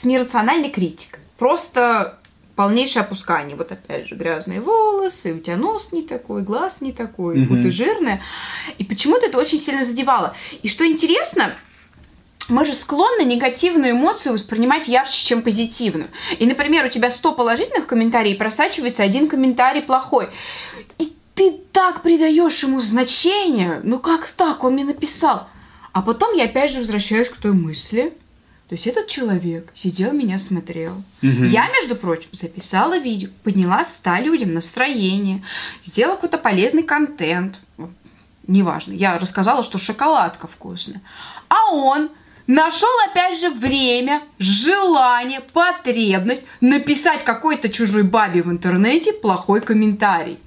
с 0.03 0.05
нерациональной 0.05 0.69
критикой. 0.69 1.21
Просто 1.37 2.19
полнейшее 2.57 3.03
опускание. 3.03 3.55
Вот 3.55 3.71
опять 3.71 4.07
же, 4.07 4.15
грязные 4.15 4.59
волосы, 4.59 5.33
у 5.33 5.39
тебя 5.39 5.55
нос 5.55 5.89
не 5.93 6.03
такой, 6.03 6.41
глаз 6.43 6.77
не 6.81 6.91
такой, 6.91 7.37
Мгм. 7.37 7.47
вот 7.47 7.61
ты 7.63 7.71
жирная. 7.71 8.21
И 8.77 8.83
почему-то 8.83 9.25
это 9.27 9.37
очень 9.37 9.57
сильно 9.57 9.83
задевало. 9.85 10.35
И 10.61 10.67
что 10.67 10.85
интересно, 10.85 11.53
мы 12.49 12.65
же 12.65 12.73
склонны 12.75 13.23
негативную 13.23 13.93
эмоцию 13.93 14.33
воспринимать 14.33 14.89
ярче, 14.89 15.25
чем 15.25 15.41
позитивную. 15.41 16.09
И, 16.37 16.45
например, 16.45 16.85
у 16.85 16.89
тебя 16.89 17.09
100 17.09 17.31
положительных 17.33 17.87
комментариев, 17.87 18.37
просачивается 18.37 19.03
один 19.03 19.29
комментарий 19.29 19.81
плохой. 19.81 20.27
И 20.99 21.13
ты 21.33 21.53
так 21.71 22.01
придаешь 22.03 22.61
ему 22.61 22.81
значение. 22.81 23.79
Ну 23.83 23.99
как 23.99 24.27
так? 24.27 24.63
Он 24.65 24.73
мне 24.73 24.83
написал. 24.83 25.47
А 25.93 26.01
потом 26.01 26.35
я 26.35 26.43
опять 26.43 26.71
же 26.71 26.79
возвращаюсь 26.79 27.29
к 27.29 27.37
той 27.37 27.53
мысли. 27.53 28.13
То 28.69 28.75
есть 28.75 28.87
этот 28.87 29.07
человек 29.07 29.71
сидел, 29.75 30.13
меня 30.13 30.39
смотрел. 30.39 31.03
Мгм. 31.21 31.45
Я, 31.45 31.69
между 31.69 31.95
прочим, 31.95 32.29
записала 32.31 32.97
видео, 32.97 33.29
подняла 33.43 33.85
100 33.85 34.15
людям 34.23 34.53
настроение, 34.53 35.43
сделала 35.83 36.15
какой-то 36.15 36.37
полезный 36.37 36.83
контент. 36.83 37.59
Неважно. 38.47 38.93
Я 38.93 39.17
рассказала, 39.19 39.63
что 39.63 39.77
шоколадка 39.77 40.47
вкусная. 40.47 41.01
А 41.49 41.73
он 41.73 42.09
нашел 42.47 42.89
опять 43.09 43.39
же 43.39 43.49
время, 43.49 44.21
желание, 44.39 45.41
потребность 45.41 46.45
написать 46.61 47.23
какой-то 47.23 47.69
чужой 47.69 48.03
бабе 48.03 48.41
в 48.43 48.49
интернете 48.49 49.13
плохой 49.13 49.61
комментарий. 49.61 50.39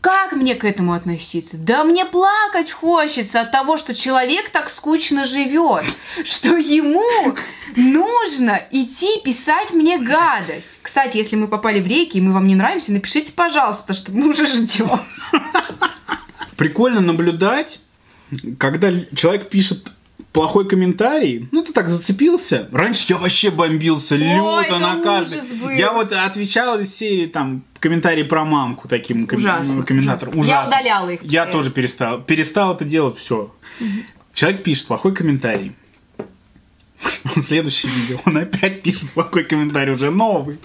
Как 0.00 0.32
мне 0.32 0.54
к 0.54 0.64
этому 0.64 0.92
относиться? 0.92 1.56
Да 1.56 1.82
мне 1.82 2.06
плакать 2.06 2.70
хочется 2.70 3.40
от 3.40 3.50
того, 3.50 3.76
что 3.78 3.94
человек 3.94 4.50
так 4.50 4.70
скучно 4.70 5.24
живет, 5.24 5.84
что 6.24 6.56
ему 6.56 7.34
нужно 7.74 8.62
идти 8.70 9.20
писать 9.24 9.72
мне 9.72 9.98
гадость. 9.98 10.78
Кстати, 10.82 11.16
если 11.16 11.34
мы 11.34 11.48
попали 11.48 11.80
в 11.80 11.86
реки 11.86 12.18
и 12.18 12.20
мы 12.20 12.32
вам 12.32 12.46
не 12.46 12.54
нравимся, 12.54 12.92
напишите, 12.92 13.32
пожалуйста, 13.32 13.92
что 13.92 14.12
мы 14.12 14.28
уже 14.28 14.46
ждем. 14.46 15.00
Прикольно 16.56 17.00
наблюдать, 17.00 17.80
когда 18.58 18.92
человек 19.16 19.48
пишет 19.48 19.88
плохой 20.32 20.68
комментарий, 20.68 21.48
ну 21.52 21.62
ты 21.64 21.72
так 21.72 21.88
зацепился. 21.88 22.68
Раньше 22.72 23.06
я 23.08 23.16
вообще 23.16 23.50
бомбился 23.50 24.16
люто 24.16 24.62
это 24.66 24.78
на 24.78 25.02
каждый. 25.02 25.40
Я 25.76 25.92
вот 25.92 26.12
отвечал 26.12 26.78
из 26.80 26.94
серии 26.94 27.26
там 27.26 27.64
комментарии 27.80 28.22
про 28.22 28.44
мамку 28.44 28.88
таким 28.88 29.26
ком- 29.26 29.38
Ужасно, 29.38 29.82
комментаторам. 29.82 30.38
ужасно. 30.38 30.50
Я 30.50 30.60
Ужасно. 30.62 30.76
удаляла 30.80 31.10
их 31.10 31.20
Я 31.22 31.26
постоянно. 31.26 31.52
тоже 31.52 31.70
перестал. 31.70 32.20
Перестал 32.22 32.74
это 32.74 32.84
делать, 32.84 33.18
все. 33.18 33.54
Человек 34.34 34.62
пишет 34.62 34.86
плохой 34.86 35.14
комментарий. 35.14 35.72
Следующее 37.44 37.92
видео, 37.92 38.18
он 38.24 38.36
опять 38.36 38.82
пишет 38.82 39.10
плохой 39.10 39.44
комментарий, 39.44 39.92
уже 39.92 40.10
новый. 40.10 40.58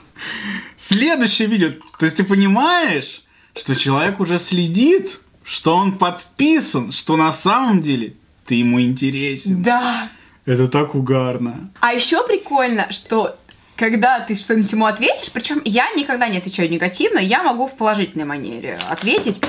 Следующее 0.77 1.47
видео, 1.47 1.69
то 1.99 2.05
есть 2.05 2.17
ты 2.17 2.23
понимаешь, 2.23 3.23
что 3.55 3.75
человек 3.75 4.19
уже 4.19 4.39
следит, 4.39 5.19
что 5.43 5.75
он 5.75 5.93
подписан, 5.97 6.91
что 6.91 7.17
на 7.17 7.31
самом 7.33 7.81
деле 7.81 8.15
ты 8.45 8.55
ему 8.55 8.81
интересен. 8.81 9.61
Да. 9.61 10.09
Это 10.45 10.67
так 10.67 10.95
угарно. 10.95 11.71
А 11.79 11.93
еще 11.93 12.25
прикольно, 12.27 12.91
что 12.91 13.37
когда 13.75 14.19
ты 14.19 14.35
что-нибудь 14.35 14.71
ему 14.71 14.85
ответишь, 14.85 15.31
причем 15.31 15.61
я 15.65 15.91
никогда 15.93 16.27
не 16.27 16.37
отвечаю 16.37 16.69
негативно, 16.69 17.19
я 17.19 17.43
могу 17.43 17.67
в 17.67 17.75
положительной 17.75 18.25
манере 18.25 18.77
ответить. 18.89 19.41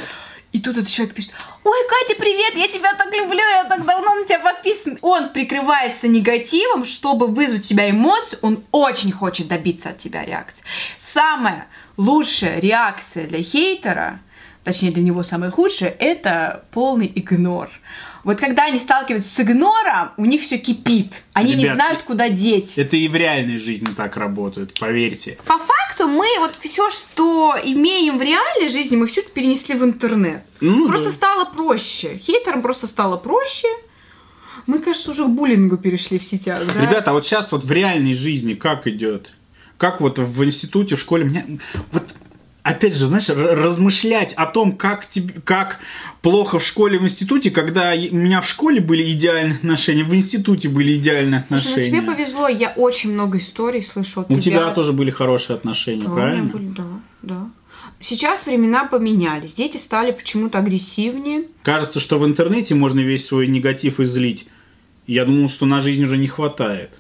И 0.53 0.61
тут 0.61 0.77
этот 0.79 0.89
человек 0.89 1.17
пишет, 1.17 1.33
ой, 1.65 1.79
Катя, 1.89 2.17
привет, 2.17 2.55
я 2.55 2.69
тебя 2.69 2.95
так 2.95 3.13
люблю, 3.13 3.41
я 3.41 3.65
так 3.65 3.85
давно 3.85 4.15
на 4.15 4.25
тебя 4.25 4.39
подписан. 4.39 4.99
Он 5.03 5.31
прикрывается 5.31 6.07
негативом, 6.07 6.85
чтобы 6.85 7.27
вызвать 7.27 7.63
у 7.63 7.69
тебя 7.69 7.91
эмоцию, 7.91 8.39
он 8.41 8.63
очень 8.71 9.11
хочет 9.11 9.49
добиться 9.49 9.89
от 9.89 9.99
тебя 9.99 10.25
реакции. 10.25 10.63
Самая 10.97 11.67
лучшая 11.97 12.61
реакция 12.61 13.27
для 13.27 13.43
хейтера, 13.43 14.21
точнее 14.63 14.93
для 14.93 15.03
него 15.03 15.25
самая 15.25 15.51
худшая, 15.51 15.91
это 15.99 16.65
полный 16.71 17.11
игнор. 17.13 17.69
Вот 18.25 18.39
когда 18.39 18.65
они 18.65 18.79
сталкиваются 18.79 19.31
с 19.31 19.41
игнором, 19.41 20.11
у 20.17 20.25
них 20.25 20.43
все 20.43 20.59
кипит. 20.59 21.23
Они 21.35 21.55
не 21.55 21.65
Ребят, 21.65 21.75
знают, 21.77 22.03
куда 22.03 22.31
деть. 22.31 22.77
Это 22.77 22.97
и 22.97 23.07
в 23.07 23.15
реальной 23.15 23.59
жизни 23.59 23.89
так 23.95 24.17
работает, 24.17 24.79
поверьте. 24.79 25.39
По 25.45 25.59
факту 25.59 26.09
мы 26.09 26.27
вот 26.41 26.57
все, 26.61 26.91
что 26.91 27.55
имеем 27.63 28.19
в 28.19 28.23
реальной 28.23 28.69
жизни, 28.69 28.97
мы 28.97 29.07
все 29.07 29.21
это 29.21 29.31
перенесли 29.31 29.75
в 29.75 29.85
интернет. 29.85 30.43
Ну, 30.61 30.89
просто 30.89 31.11
да. 31.11 31.13
стало 31.13 31.45
проще. 31.45 32.19
Хейтерам 32.19 32.63
просто 32.63 32.87
стало 32.87 33.19
проще. 33.19 33.69
Мы, 34.67 34.79
кажется, 34.79 35.11
уже 35.11 35.25
к 35.25 35.29
буллингу 35.29 35.77
перешли 35.77 36.19
в 36.19 36.25
сетях, 36.25 36.63
да? 36.73 36.81
Ребята, 36.81 37.11
а 37.11 37.15
вот 37.15 37.27
сейчас 37.27 37.53
вот 37.53 37.65
в 37.65 37.71
реальной 37.71 38.15
жизни 38.15 38.55
как 38.55 38.87
идет? 38.87 39.31
Как 39.77 40.01
вот 40.01 40.19
в 40.19 40.45
институте, 40.45 40.97
в 40.97 41.01
школе? 41.01 41.25
Мне 41.25 41.61
вот 41.93 42.15
опять 42.65 42.97
же, 42.97 43.07
знаешь, 43.07 43.29
размышлять 43.29 44.33
о 44.33 44.47
том, 44.47 44.73
как 44.73 45.09
тебе, 45.09 45.35
как 45.45 45.79
плохо 46.23 46.59
в 46.59 46.67
школе, 46.67 46.99
в 46.99 47.05
институте, 47.05 47.51
когда 47.53 47.93
у 47.93 48.17
меня 48.17 48.41
в 48.41 48.49
школе 48.49 48.81
были 48.81 49.03
идеальные 49.13 49.55
отношения, 49.57 50.03
в 50.03 50.13
институте 50.15 50.69
были 50.69 50.97
идеальные 50.97 51.45
Слушай, 51.47 51.63
ну 51.65 51.71
отношения. 51.71 51.91
тебе 52.01 52.03
повезло, 52.03 52.49
я 52.49 52.73
очень 52.77 53.13
много 53.13 53.39
историй 53.39 53.83
слышу 53.83 54.23
от 54.23 54.29
У 54.31 54.33
ребят. 54.33 54.45
тебя 54.45 54.71
тоже 54.73 54.93
были 54.93 55.11
хорошие 55.11 55.57
отношения, 55.57 56.03
Да, 56.05 56.09
у 56.09 56.15
меня 56.15 56.23
правильно? 56.23 56.49
были, 56.51 56.67
да, 56.69 56.85
да. 57.23 57.51
Сейчас 58.01 58.45
времена 58.47 58.85
поменялись. 58.87 59.55
Дети 59.55 59.77
стали 59.77 60.11
почему-то 60.11 60.59
агрессивнее. 60.59 61.45
Кажется, 61.63 62.01
что 62.01 62.19
в 62.19 62.25
интернете 62.27 62.75
можно 62.75 63.01
весь 63.01 63.27
свой 63.27 63.47
негатив 63.47 64.01
излить. 64.01 64.47
Я 65.07 65.25
думал, 65.27 65.49
что 65.49 65.65
на 65.67 65.81
жизнь 65.81 66.03
уже 66.03 66.17
не 66.17 66.29
хватает. 66.29 66.91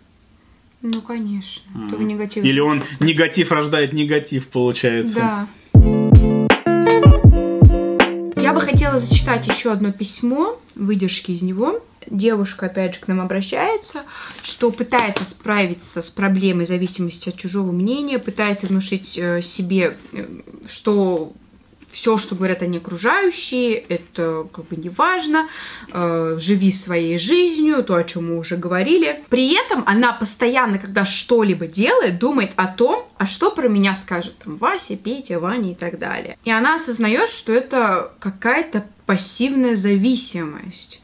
Ну, 0.84 1.00
конечно. 1.00 1.62
Этого 1.86 2.02
негатива. 2.02 2.44
Или 2.44 2.60
он 2.60 2.84
негатив 3.00 3.50
рождает 3.50 3.94
негатив, 3.94 4.48
получается. 4.48 5.14
Да. 5.14 5.48
Я 8.36 8.52
бы 8.52 8.60
хотела 8.60 8.98
зачитать 8.98 9.48
еще 9.48 9.72
одно 9.72 9.92
письмо, 9.92 10.60
выдержки 10.74 11.30
из 11.30 11.40
него. 11.40 11.82
Девушка, 12.06 12.66
опять 12.66 12.96
же, 12.96 13.00
к 13.00 13.08
нам 13.08 13.22
обращается, 13.22 14.02
что 14.42 14.70
пытается 14.70 15.24
справиться 15.24 16.02
с 16.02 16.10
проблемой 16.10 16.66
зависимости 16.66 17.30
от 17.30 17.38
чужого 17.38 17.72
мнения, 17.72 18.18
пытается 18.18 18.66
внушить 18.66 19.16
э, 19.16 19.40
себе, 19.40 19.96
э, 20.12 20.26
что 20.68 21.32
все, 21.94 22.18
что 22.18 22.34
говорят 22.34 22.60
они 22.60 22.78
окружающие, 22.78 23.74
это 23.74 24.48
как 24.52 24.66
бы 24.66 24.76
не 24.76 24.88
важно, 24.88 25.48
э, 25.92 26.36
живи 26.40 26.72
своей 26.72 27.18
жизнью, 27.18 27.84
то, 27.84 27.94
о 27.94 28.02
чем 28.02 28.30
мы 28.30 28.38
уже 28.38 28.56
говорили. 28.56 29.22
При 29.30 29.54
этом 29.54 29.84
она 29.86 30.12
постоянно, 30.12 30.78
когда 30.78 31.06
что-либо 31.06 31.68
делает, 31.68 32.18
думает 32.18 32.50
о 32.56 32.66
том, 32.66 33.06
а 33.16 33.26
что 33.26 33.52
про 33.52 33.68
меня 33.68 33.94
скажет 33.94 34.36
там 34.38 34.56
Вася, 34.56 34.96
Петя, 34.96 35.38
Ваня 35.38 35.70
и 35.70 35.74
так 35.76 36.00
далее. 36.00 36.36
И 36.44 36.50
она 36.50 36.74
осознает, 36.74 37.30
что 37.30 37.52
это 37.52 38.12
какая-то 38.18 38.84
пассивная 39.06 39.76
зависимость. 39.76 41.00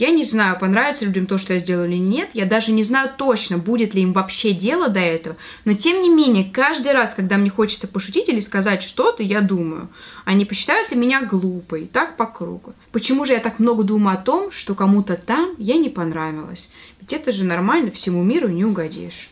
Я 0.00 0.12
не 0.12 0.24
знаю, 0.24 0.58
понравится 0.58 1.04
людям 1.04 1.26
то, 1.26 1.36
что 1.36 1.52
я 1.52 1.58
сделала 1.58 1.84
или 1.84 1.98
нет. 1.98 2.30
Я 2.32 2.46
даже 2.46 2.72
не 2.72 2.84
знаю 2.84 3.10
точно, 3.18 3.58
будет 3.58 3.92
ли 3.92 4.00
им 4.00 4.14
вообще 4.14 4.54
дело 4.54 4.88
до 4.88 4.98
этого. 4.98 5.36
Но 5.66 5.74
тем 5.74 6.00
не 6.00 6.08
менее, 6.08 6.50
каждый 6.50 6.92
раз, 6.92 7.12
когда 7.14 7.36
мне 7.36 7.50
хочется 7.50 7.86
пошутить 7.86 8.30
или 8.30 8.40
сказать 8.40 8.82
что-то, 8.82 9.22
я 9.22 9.42
думаю, 9.42 9.90
они 10.24 10.46
посчитают 10.46 10.90
ли 10.90 10.96
меня 10.96 11.26
глупой, 11.26 11.84
так 11.84 12.16
по 12.16 12.24
кругу. 12.24 12.72
Почему 12.92 13.26
же 13.26 13.34
я 13.34 13.40
так 13.40 13.58
много 13.58 13.82
думаю 13.82 14.14
о 14.14 14.22
том, 14.22 14.50
что 14.50 14.74
кому-то 14.74 15.16
там 15.18 15.54
я 15.58 15.76
не 15.76 15.90
понравилась? 15.90 16.70
Ведь 16.98 17.12
это 17.12 17.30
же 17.30 17.44
нормально, 17.44 17.90
всему 17.90 18.24
миру 18.24 18.48
не 18.48 18.64
угодишь. 18.64 19.28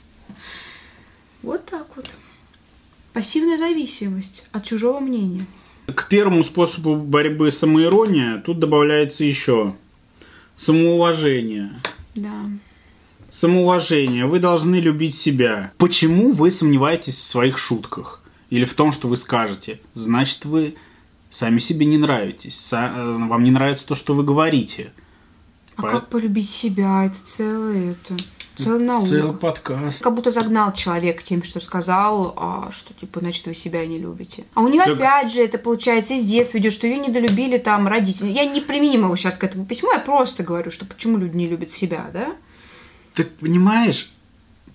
Вот 1.40 1.64
так 1.64 1.86
вот. 1.96 2.10
Пассивная 3.14 3.56
зависимость 3.56 4.44
от 4.52 4.64
чужого 4.64 5.00
мнения. 5.00 5.46
К 5.86 6.06
первому 6.08 6.44
способу 6.44 6.94
борьбы 6.94 7.50
самоирония 7.52 8.42
тут 8.44 8.58
добавляется 8.58 9.24
еще 9.24 9.74
самоуважение. 10.58 11.70
Да. 12.14 12.50
Самоуважение. 13.30 14.26
Вы 14.26 14.40
должны 14.40 14.76
любить 14.76 15.14
себя. 15.16 15.72
Почему 15.78 16.32
вы 16.32 16.50
сомневаетесь 16.50 17.14
в 17.16 17.22
своих 17.24 17.56
шутках? 17.58 18.20
Или 18.50 18.64
в 18.64 18.74
том, 18.74 18.92
что 18.92 19.08
вы 19.08 19.16
скажете? 19.16 19.80
Значит, 19.94 20.44
вы 20.44 20.74
сами 21.30 21.58
себе 21.58 21.86
не 21.86 21.98
нравитесь. 21.98 22.68
Э, 22.72 23.16
Вам 23.18 23.44
не 23.44 23.50
нравится 23.50 23.86
то, 23.86 23.94
что 23.94 24.14
вы 24.14 24.24
говорите. 24.24 24.92
А 25.76 25.82
По- 25.82 25.88
как 25.90 26.08
полюбить 26.08 26.48
себя? 26.50 27.04
Это 27.04 27.16
целое 27.24 27.92
это. 27.92 28.16
Целая 28.58 28.80
наука. 28.80 29.08
Целый 29.08 29.32
подкаст. 29.34 30.02
Как 30.02 30.14
будто 30.14 30.30
загнал 30.30 30.72
человека 30.72 31.22
тем, 31.22 31.44
что 31.44 31.60
сказал, 31.60 32.34
а, 32.36 32.70
что 32.72 32.92
типа, 32.94 33.20
значит, 33.20 33.46
вы 33.46 33.54
себя 33.54 33.86
не 33.86 33.98
любите. 33.98 34.44
А 34.54 34.62
у 34.62 34.68
нее 34.68 34.82
Так- 34.84 34.96
опять 34.96 35.32
же 35.32 35.42
это 35.42 35.58
получается 35.58 36.14
из 36.14 36.24
детства 36.24 36.58
идет, 36.58 36.72
что 36.72 36.86
ее 36.86 36.98
недолюбили 36.98 37.58
там 37.58 37.86
родители. 37.86 38.30
Я 38.30 38.44
не 38.44 38.60
применим 38.60 39.04
его 39.04 39.16
сейчас 39.16 39.34
к 39.34 39.44
этому 39.44 39.64
письму, 39.64 39.92
я 39.92 40.00
просто 40.00 40.42
говорю, 40.42 40.70
что 40.70 40.84
почему 40.84 41.18
люди 41.18 41.36
не 41.36 41.46
любят 41.46 41.70
себя, 41.70 42.10
да? 42.12 42.34
Так 43.14 43.30
понимаешь, 43.36 44.12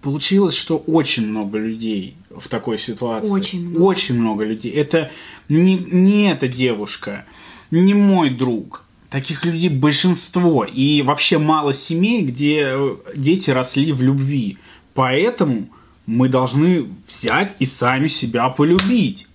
получилось, 0.02 0.56
что 0.56 0.78
очень 0.78 1.28
много 1.28 1.58
людей 1.58 2.15
в 2.30 2.48
такой 2.48 2.80
ситуации. 2.80 3.30
Очень 3.30 3.67
много. 3.67 3.84
Очень 3.84 4.19
много 4.19 4.43
людей. 4.46 4.72
Это 4.72 5.12
не, 5.50 5.76
не 5.76 6.32
эта 6.32 6.48
девушка, 6.48 7.26
не 7.72 7.93
мой 7.93 8.30
друг. 8.30 8.86
Таких 9.13 9.45
людей 9.45 9.69
большинство. 9.69 10.65
И 10.65 11.04
вообще 11.04 11.38
мало 11.38 11.71
семей, 11.71 12.23
где 12.23 12.63
э, 12.65 12.95
дети 13.15 13.52
росли 13.52 13.91
в 13.91 14.02
любви. 14.02 14.58
Поэтому 14.95 15.69
мы 16.08 16.30
должны 16.30 16.88
взять 17.08 17.56
и 17.60 17.67
сами 17.67 18.08
себя 18.08 18.49
полюбить. 18.49 19.28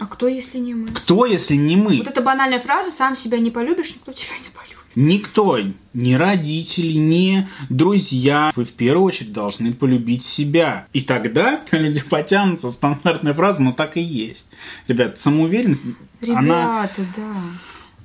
А 0.00 0.06
кто, 0.06 0.26
если 0.26 0.58
не 0.58 0.74
мы? 0.74 0.88
Кто, 0.88 1.26
если 1.26 1.54
не 1.54 1.76
мы? 1.76 1.98
Вот 1.98 2.08
эта 2.08 2.22
банальная 2.22 2.58
фраза 2.58 2.90
«сам 2.90 3.14
себя 3.14 3.38
не 3.38 3.52
полюбишь, 3.52 3.94
никто 3.94 4.10
тебя 4.10 4.36
не 4.38 4.50
полюбит». 4.52 4.78
Никто, 4.96 5.58
ни 5.94 6.14
родители, 6.14 6.94
ни 6.94 7.48
друзья, 7.68 8.50
вы 8.56 8.64
в 8.64 8.72
первую 8.72 9.04
очередь 9.04 9.32
должны 9.32 9.72
полюбить 9.72 10.24
себя. 10.24 10.88
И 10.92 11.02
тогда 11.02 11.60
люди 11.70 12.00
потянутся, 12.00 12.72
стандартная 12.72 13.34
фраза, 13.34 13.62
но 13.62 13.70
так 13.70 13.96
и 13.96 14.00
есть. 14.00 14.48
Ребят, 14.88 15.20
самоуверенность, 15.20 15.82
она, 16.20 16.88
Ребята, 16.96 17.12
да. 17.16 17.34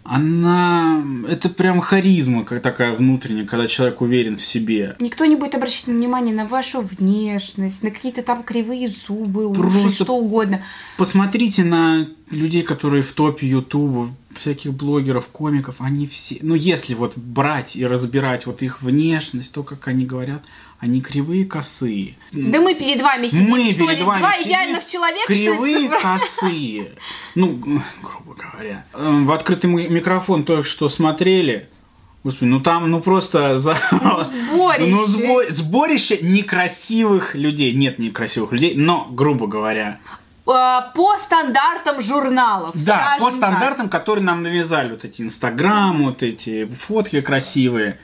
Она, 0.06 1.04
это 1.28 1.50
прям 1.50 1.82
харизма, 1.82 2.44
как 2.46 2.62
такая 2.62 2.94
внутренняя, 2.96 3.46
когда 3.46 3.68
человек 3.68 4.02
уверен 4.02 4.38
в 4.38 4.46
себе. 4.46 4.96
Никто 5.00 5.26
не 5.26 5.36
будет 5.36 5.56
обращать 5.56 5.88
внимание 5.88 6.34
на 6.34 6.46
вашу 6.46 6.82
внешность, 6.82 7.82
на 7.82 7.90
какие-то 7.90 8.22
там 8.22 8.44
кривые 8.44 8.88
зубы, 8.88 9.48
уши, 9.48 9.60
Просто- 9.60 10.04
что 10.04 10.16
угодно. 10.16 10.62
Посмотрите 10.98 11.64
на 11.64 12.08
людей, 12.30 12.62
которые 12.62 13.02
в 13.02 13.12
топе 13.14 13.48
Ютуба, 13.48 14.12
всяких 14.38 14.74
блогеров, 14.74 15.28
комиков, 15.28 15.76
они 15.80 16.08
все... 16.08 16.38
Ну, 16.42 16.56
если 16.56 16.94
вот 16.94 17.18
брать 17.18 17.76
и 17.76 17.86
разбирать 17.86 18.46
вот 18.46 18.62
их 18.62 18.82
внешность, 18.82 19.54
то, 19.54 19.64
как 19.64 19.88
они 19.88 20.06
говорят, 20.06 20.44
они 20.80 21.02
кривые, 21.02 21.46
косые. 21.46 22.16
Да 22.32 22.60
мы 22.62 22.76
перед 22.76 23.02
вами 23.02 23.28
сидим, 23.28 23.50
Мы 23.50 23.66
что 23.72 23.80
перед 23.80 23.96
здесь 23.96 24.08
вами 24.08 24.20
два 24.20 24.34
сидим, 24.34 24.48
идеальных 24.48 24.86
человека, 24.86 25.28
Кривые, 25.28 25.88
что 25.88 26.00
косые. 26.02 26.92
Ну, 27.36 27.82
грубо 28.02 28.36
говоря. 28.36 28.86
Эм, 28.94 29.26
В 29.26 29.32
открытый 29.32 29.70
ми- 29.70 29.88
микрофон 29.88 30.44
только 30.44 30.68
что 30.68 30.90
смотрели. 30.90 31.70
Господи, 32.24 32.50
ну 32.50 32.60
там, 32.60 32.90
ну 32.90 33.02
просто 33.02 33.60
за... 33.60 33.78
сборище. 33.92 34.90
Ну, 34.92 35.06
сбо- 35.06 35.52
сборище 35.54 36.18
некрасивых 36.22 37.36
людей. 37.36 37.72
Нет 37.74 38.00
некрасивых 38.00 38.52
людей, 38.52 38.74
но, 38.76 39.08
грубо 39.12 39.48
говоря. 39.48 40.00
Э, 40.48 40.82
по 40.94 41.18
стандартам 41.18 42.02
журналов. 42.02 42.72
Да, 42.86 43.18
по 43.20 43.32
стандартам, 43.32 43.90
которые 43.90 44.24
нам 44.24 44.44
навязали. 44.44 44.92
Вот 44.92 45.06
эти 45.06 45.22
инстаграм, 45.22 46.04
вот 46.04 46.24
эти 46.24 46.66
фотки 46.66 47.22
красивые. 47.22 48.00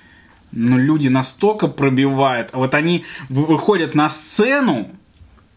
Но 0.51 0.77
люди 0.77 1.08
настолько 1.08 1.67
пробивают. 1.67 2.49
А 2.51 2.58
вот 2.58 2.73
они 2.73 3.06
вы- 3.30 3.45
выходят 3.45 3.95
на 3.95 4.10
сцену, 4.10 4.89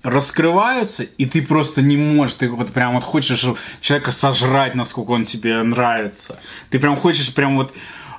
раскрываются, 0.03 1.03
и 1.03 1.25
ты 1.25 1.43
просто 1.43 1.81
не 1.81 1.97
можешь. 1.97 2.35
Ты 2.35 2.51
вот 2.51 2.71
прям 2.73 2.95
вот 2.95 3.05
хочешь 3.05 3.45
человека 3.81 4.13
сожрать, 4.13 4.75
насколько 4.75 5.13
он 5.13 5.25
тебе 5.25 5.63
нравится. 5.63 6.39
Ты 6.71 6.79
прям 6.79 6.97
хочешь 6.97 7.35
прям 7.35 7.57
вот... 7.57 7.75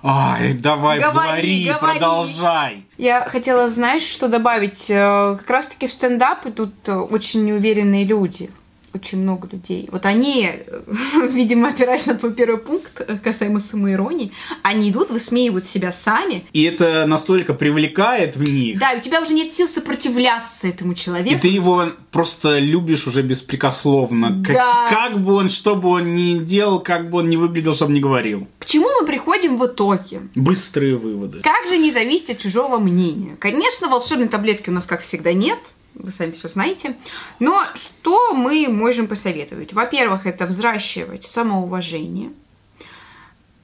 Ай, 0.07 0.53
давай, 0.53 0.99
Говори, 0.99 1.17
говори, 1.19 1.65
говори. 1.65 1.79
продолжай. 1.99 2.85
Я 2.99 3.27
хотела, 3.27 3.67
знаешь, 3.69 4.03
что 4.03 4.27
добавить? 4.27 4.85
Э, 4.89 5.35
Как 5.39 5.49
раз-таки 5.49 5.87
в 5.87 5.91
стендапе 5.91 6.51
тут 6.51 6.75
э, 6.87 6.93
очень 6.95 7.43
неуверенные 7.43 8.03
люди. 8.05 8.51
Очень 8.95 9.19
много 9.23 9.49
людей. 9.51 9.89
Вот 9.91 10.05
они, 10.05 10.49
э, 10.49 10.81
видимо, 11.29 11.67
опираясь 11.69 12.05
на 12.05 12.15
твой 12.15 12.33
первый 12.33 12.59
пункт 12.59 13.01
э, 13.05 13.17
касаемо 13.21 13.59
самоиронии, 13.59 14.31
они 14.63 14.89
идут, 14.89 15.09
высмеивают 15.09 15.65
себя 15.67 15.91
сами. 15.91 16.45
И 16.53 16.63
это 16.63 17.05
настолько 17.05 17.53
привлекает 17.53 18.37
в 18.37 18.49
них. 18.49 18.79
Да, 18.79 18.93
и 18.93 18.99
у 18.99 19.01
тебя 19.01 19.21
уже 19.21 19.33
нет 19.33 19.51
сил 19.51 19.67
сопротивляться 19.67 20.67
этому 20.69 20.93
И 20.93 20.95
человеку. 20.95 21.41
ты 21.41 21.49
его 21.49 21.87
просто 22.11 22.57
любишь 22.59 23.05
уже 23.05 23.21
беспрекословно. 23.21 24.41
Как, 24.45 24.55
Да. 24.55 24.87
как 24.89 25.21
бы 25.21 25.33
он, 25.33 25.49
что 25.49 25.75
бы 25.75 25.89
он 25.89 26.15
ни 26.15 26.39
делал, 26.39 26.79
как 26.79 27.09
бы 27.09 27.17
он 27.17 27.29
ни 27.29 27.35
выглядел, 27.35 27.75
чтобы 27.75 27.91
не 27.91 27.99
говорил. 27.99 28.47
К 28.59 28.65
чему 28.65 28.87
мы 29.01 29.05
приходим 29.05 29.57
в 29.57 29.65
итоге? 29.65 30.21
Быстрые 30.35 30.95
выводы. 30.95 31.41
Как 31.41 31.67
же 31.67 31.77
не 31.77 31.91
зависеть 31.91 32.29
от 32.29 32.39
чужого 32.39 32.77
мнения? 32.79 33.35
Конечно, 33.39 33.89
волшебной 33.89 34.29
таблетки 34.29 34.69
у 34.69 34.73
нас, 34.73 34.85
как 34.85 35.01
всегда, 35.01 35.33
нет. 35.33 35.59
Вы 35.95 36.11
сами 36.11 36.31
все 36.31 36.47
знаете. 36.49 36.95
Но 37.39 37.63
что 37.75 38.33
мы 38.33 38.67
можем 38.69 39.07
посоветовать? 39.07 39.73
Во-первых, 39.73 40.25
это 40.25 40.45
взращивать 40.45 41.23
самоуважение. 41.23 42.31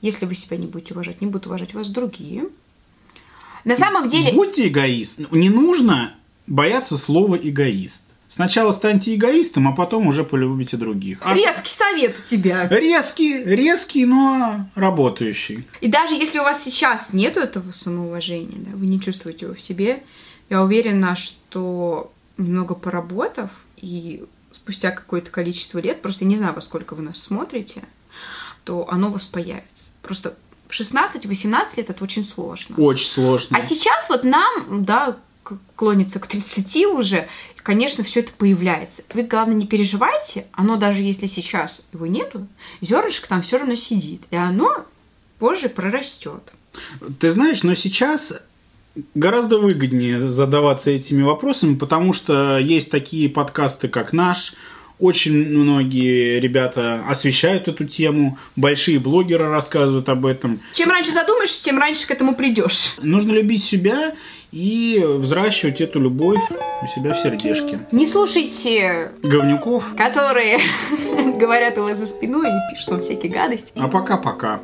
Если 0.02 0.26
вы 0.26 0.34
себя 0.34 0.58
не 0.58 0.66
будете 0.66 0.94
уважать, 0.94 1.22
не 1.22 1.28
будут 1.28 1.48
уважать 1.48 1.74
вас 1.74 1.88
другие. 1.90 2.46
На 3.66 3.76
самом 3.76 4.08
деле... 4.08 4.32
Будьте 4.32 4.68
эгоист. 4.68 5.20
Не 5.32 5.50
нужно 5.50 6.16
бояться 6.48 6.98
слова 6.98 7.36
эгоист. 7.36 8.02
Сначала 8.28 8.72
станьте 8.72 9.14
эгоистом, 9.14 9.68
а 9.68 9.74
потом 9.74 10.08
уже 10.08 10.24
полюбите 10.24 10.78
других. 10.78 11.20
А- 11.22 11.36
Резкий 11.36 11.70
совет 11.70 12.18
у 12.18 12.22
тебя. 12.24 12.66
Резкий, 12.70 13.44
резкий, 13.44 14.06
но 14.06 14.68
работающий. 14.74 15.68
И 15.82 15.90
даже 15.90 16.16
если 16.16 16.40
у 16.40 16.44
вас 16.44 16.64
сейчас 16.64 17.12
нету 17.12 17.42
этого 17.42 17.72
самоуважения, 17.74 18.58
да, 18.58 18.72
вы 18.74 18.86
не 18.88 19.02
чувствуете 19.02 19.46
его 19.48 19.56
в 19.56 19.62
себе, 19.62 20.02
я 20.50 20.64
уверена, 20.64 21.18
что 21.18 22.12
немного 22.42 22.76
поработав 22.76 23.50
и 23.78 24.24
спустя 24.52 24.92
какое-то 24.92 25.32
количество 25.32 25.80
лет, 25.80 26.02
просто 26.02 26.26
не 26.26 26.38
знаю, 26.38 26.54
во 26.54 26.62
сколько 26.62 26.94
вы 26.94 27.04
нас 27.04 27.18
смотрите, 27.18 27.84
то 28.64 28.88
оно 28.90 29.10
у 29.10 29.12
вас 29.12 29.26
появится. 29.26 29.92
Просто 30.02 30.36
в 30.68 30.80
16-18 30.80 31.78
лет 31.78 31.90
это 31.90 32.04
очень 32.04 32.26
сложно. 32.26 32.76
Очень 32.78 33.10
сложно. 33.10 33.58
А 33.58 33.62
сейчас 33.62 34.08
вот 34.10 34.24
нам, 34.24 34.86
да, 34.86 35.18
клонится 35.76 36.20
к 36.20 36.28
30 36.28 36.86
уже, 36.88 37.28
конечно, 37.58 38.04
все 38.04 38.22
это 38.22 38.32
появляется. 38.34 39.04
Вы, 39.14 39.24
главное, 39.24 39.56
не 39.56 39.68
переживайте, 39.68 40.46
оно 40.52 40.78
даже 40.78 41.02
если 41.02 41.26
сейчас 41.26 41.82
его 41.94 42.06
нету, 42.06 42.48
зернышко 42.82 43.28
там 43.28 43.42
все 43.42 43.58
равно 43.58 43.76
сидит, 43.76 44.24
и 44.32 44.36
оно 44.36 44.86
позже 45.40 45.70
прорастет. 45.70 46.54
Ты 47.20 47.32
знаешь, 47.32 47.64
но 47.64 47.74
сейчас 47.74 48.34
гораздо 49.16 49.58
выгоднее 49.58 50.20
задаваться 50.20 50.92
этими 50.92 51.24
вопросами, 51.24 51.76
потому 51.76 52.14
что 52.14 52.58
есть 52.58 52.90
такие 52.90 53.30
подкасты, 53.30 53.88
как 53.88 54.14
наш, 54.14 54.54
очень 55.00 55.34
многие 55.34 56.40
ребята 56.40 57.04
освещают 57.10 57.68
эту 57.68 57.86
тему, 57.86 58.38
большие 58.56 59.00
блогеры 59.00 59.48
рассказывают 59.48 60.08
об 60.10 60.26
этом. 60.26 60.60
Чем 60.74 60.90
раньше 60.90 61.12
задумаешься, 61.12 61.64
тем 61.64 61.80
раньше 61.80 62.06
к 62.06 62.12
этому 62.12 62.36
придешь. 62.36 62.94
Нужно 63.02 63.32
любить 63.32 63.64
себя 63.64 64.14
и 64.52 65.04
взращивать 65.04 65.82
эту 65.82 66.00
любовь 66.00 66.42
у 66.84 66.88
себя 66.88 67.14
в 67.14 67.20
сердечке. 67.20 67.80
Не 67.92 68.06
слушайте 68.06 69.12
Говнюков. 69.24 69.96
которые 69.96 70.60
говорят 71.40 71.78
у 71.80 71.84
вас 71.84 71.98
за 71.98 72.06
спиной 72.06 72.50
и 72.50 72.76
пишут 72.76 72.90
вам 72.90 73.02
всякие 73.02 73.32
гадости. 73.32 73.74
А 73.78 73.88
пока-пока. 73.88 74.62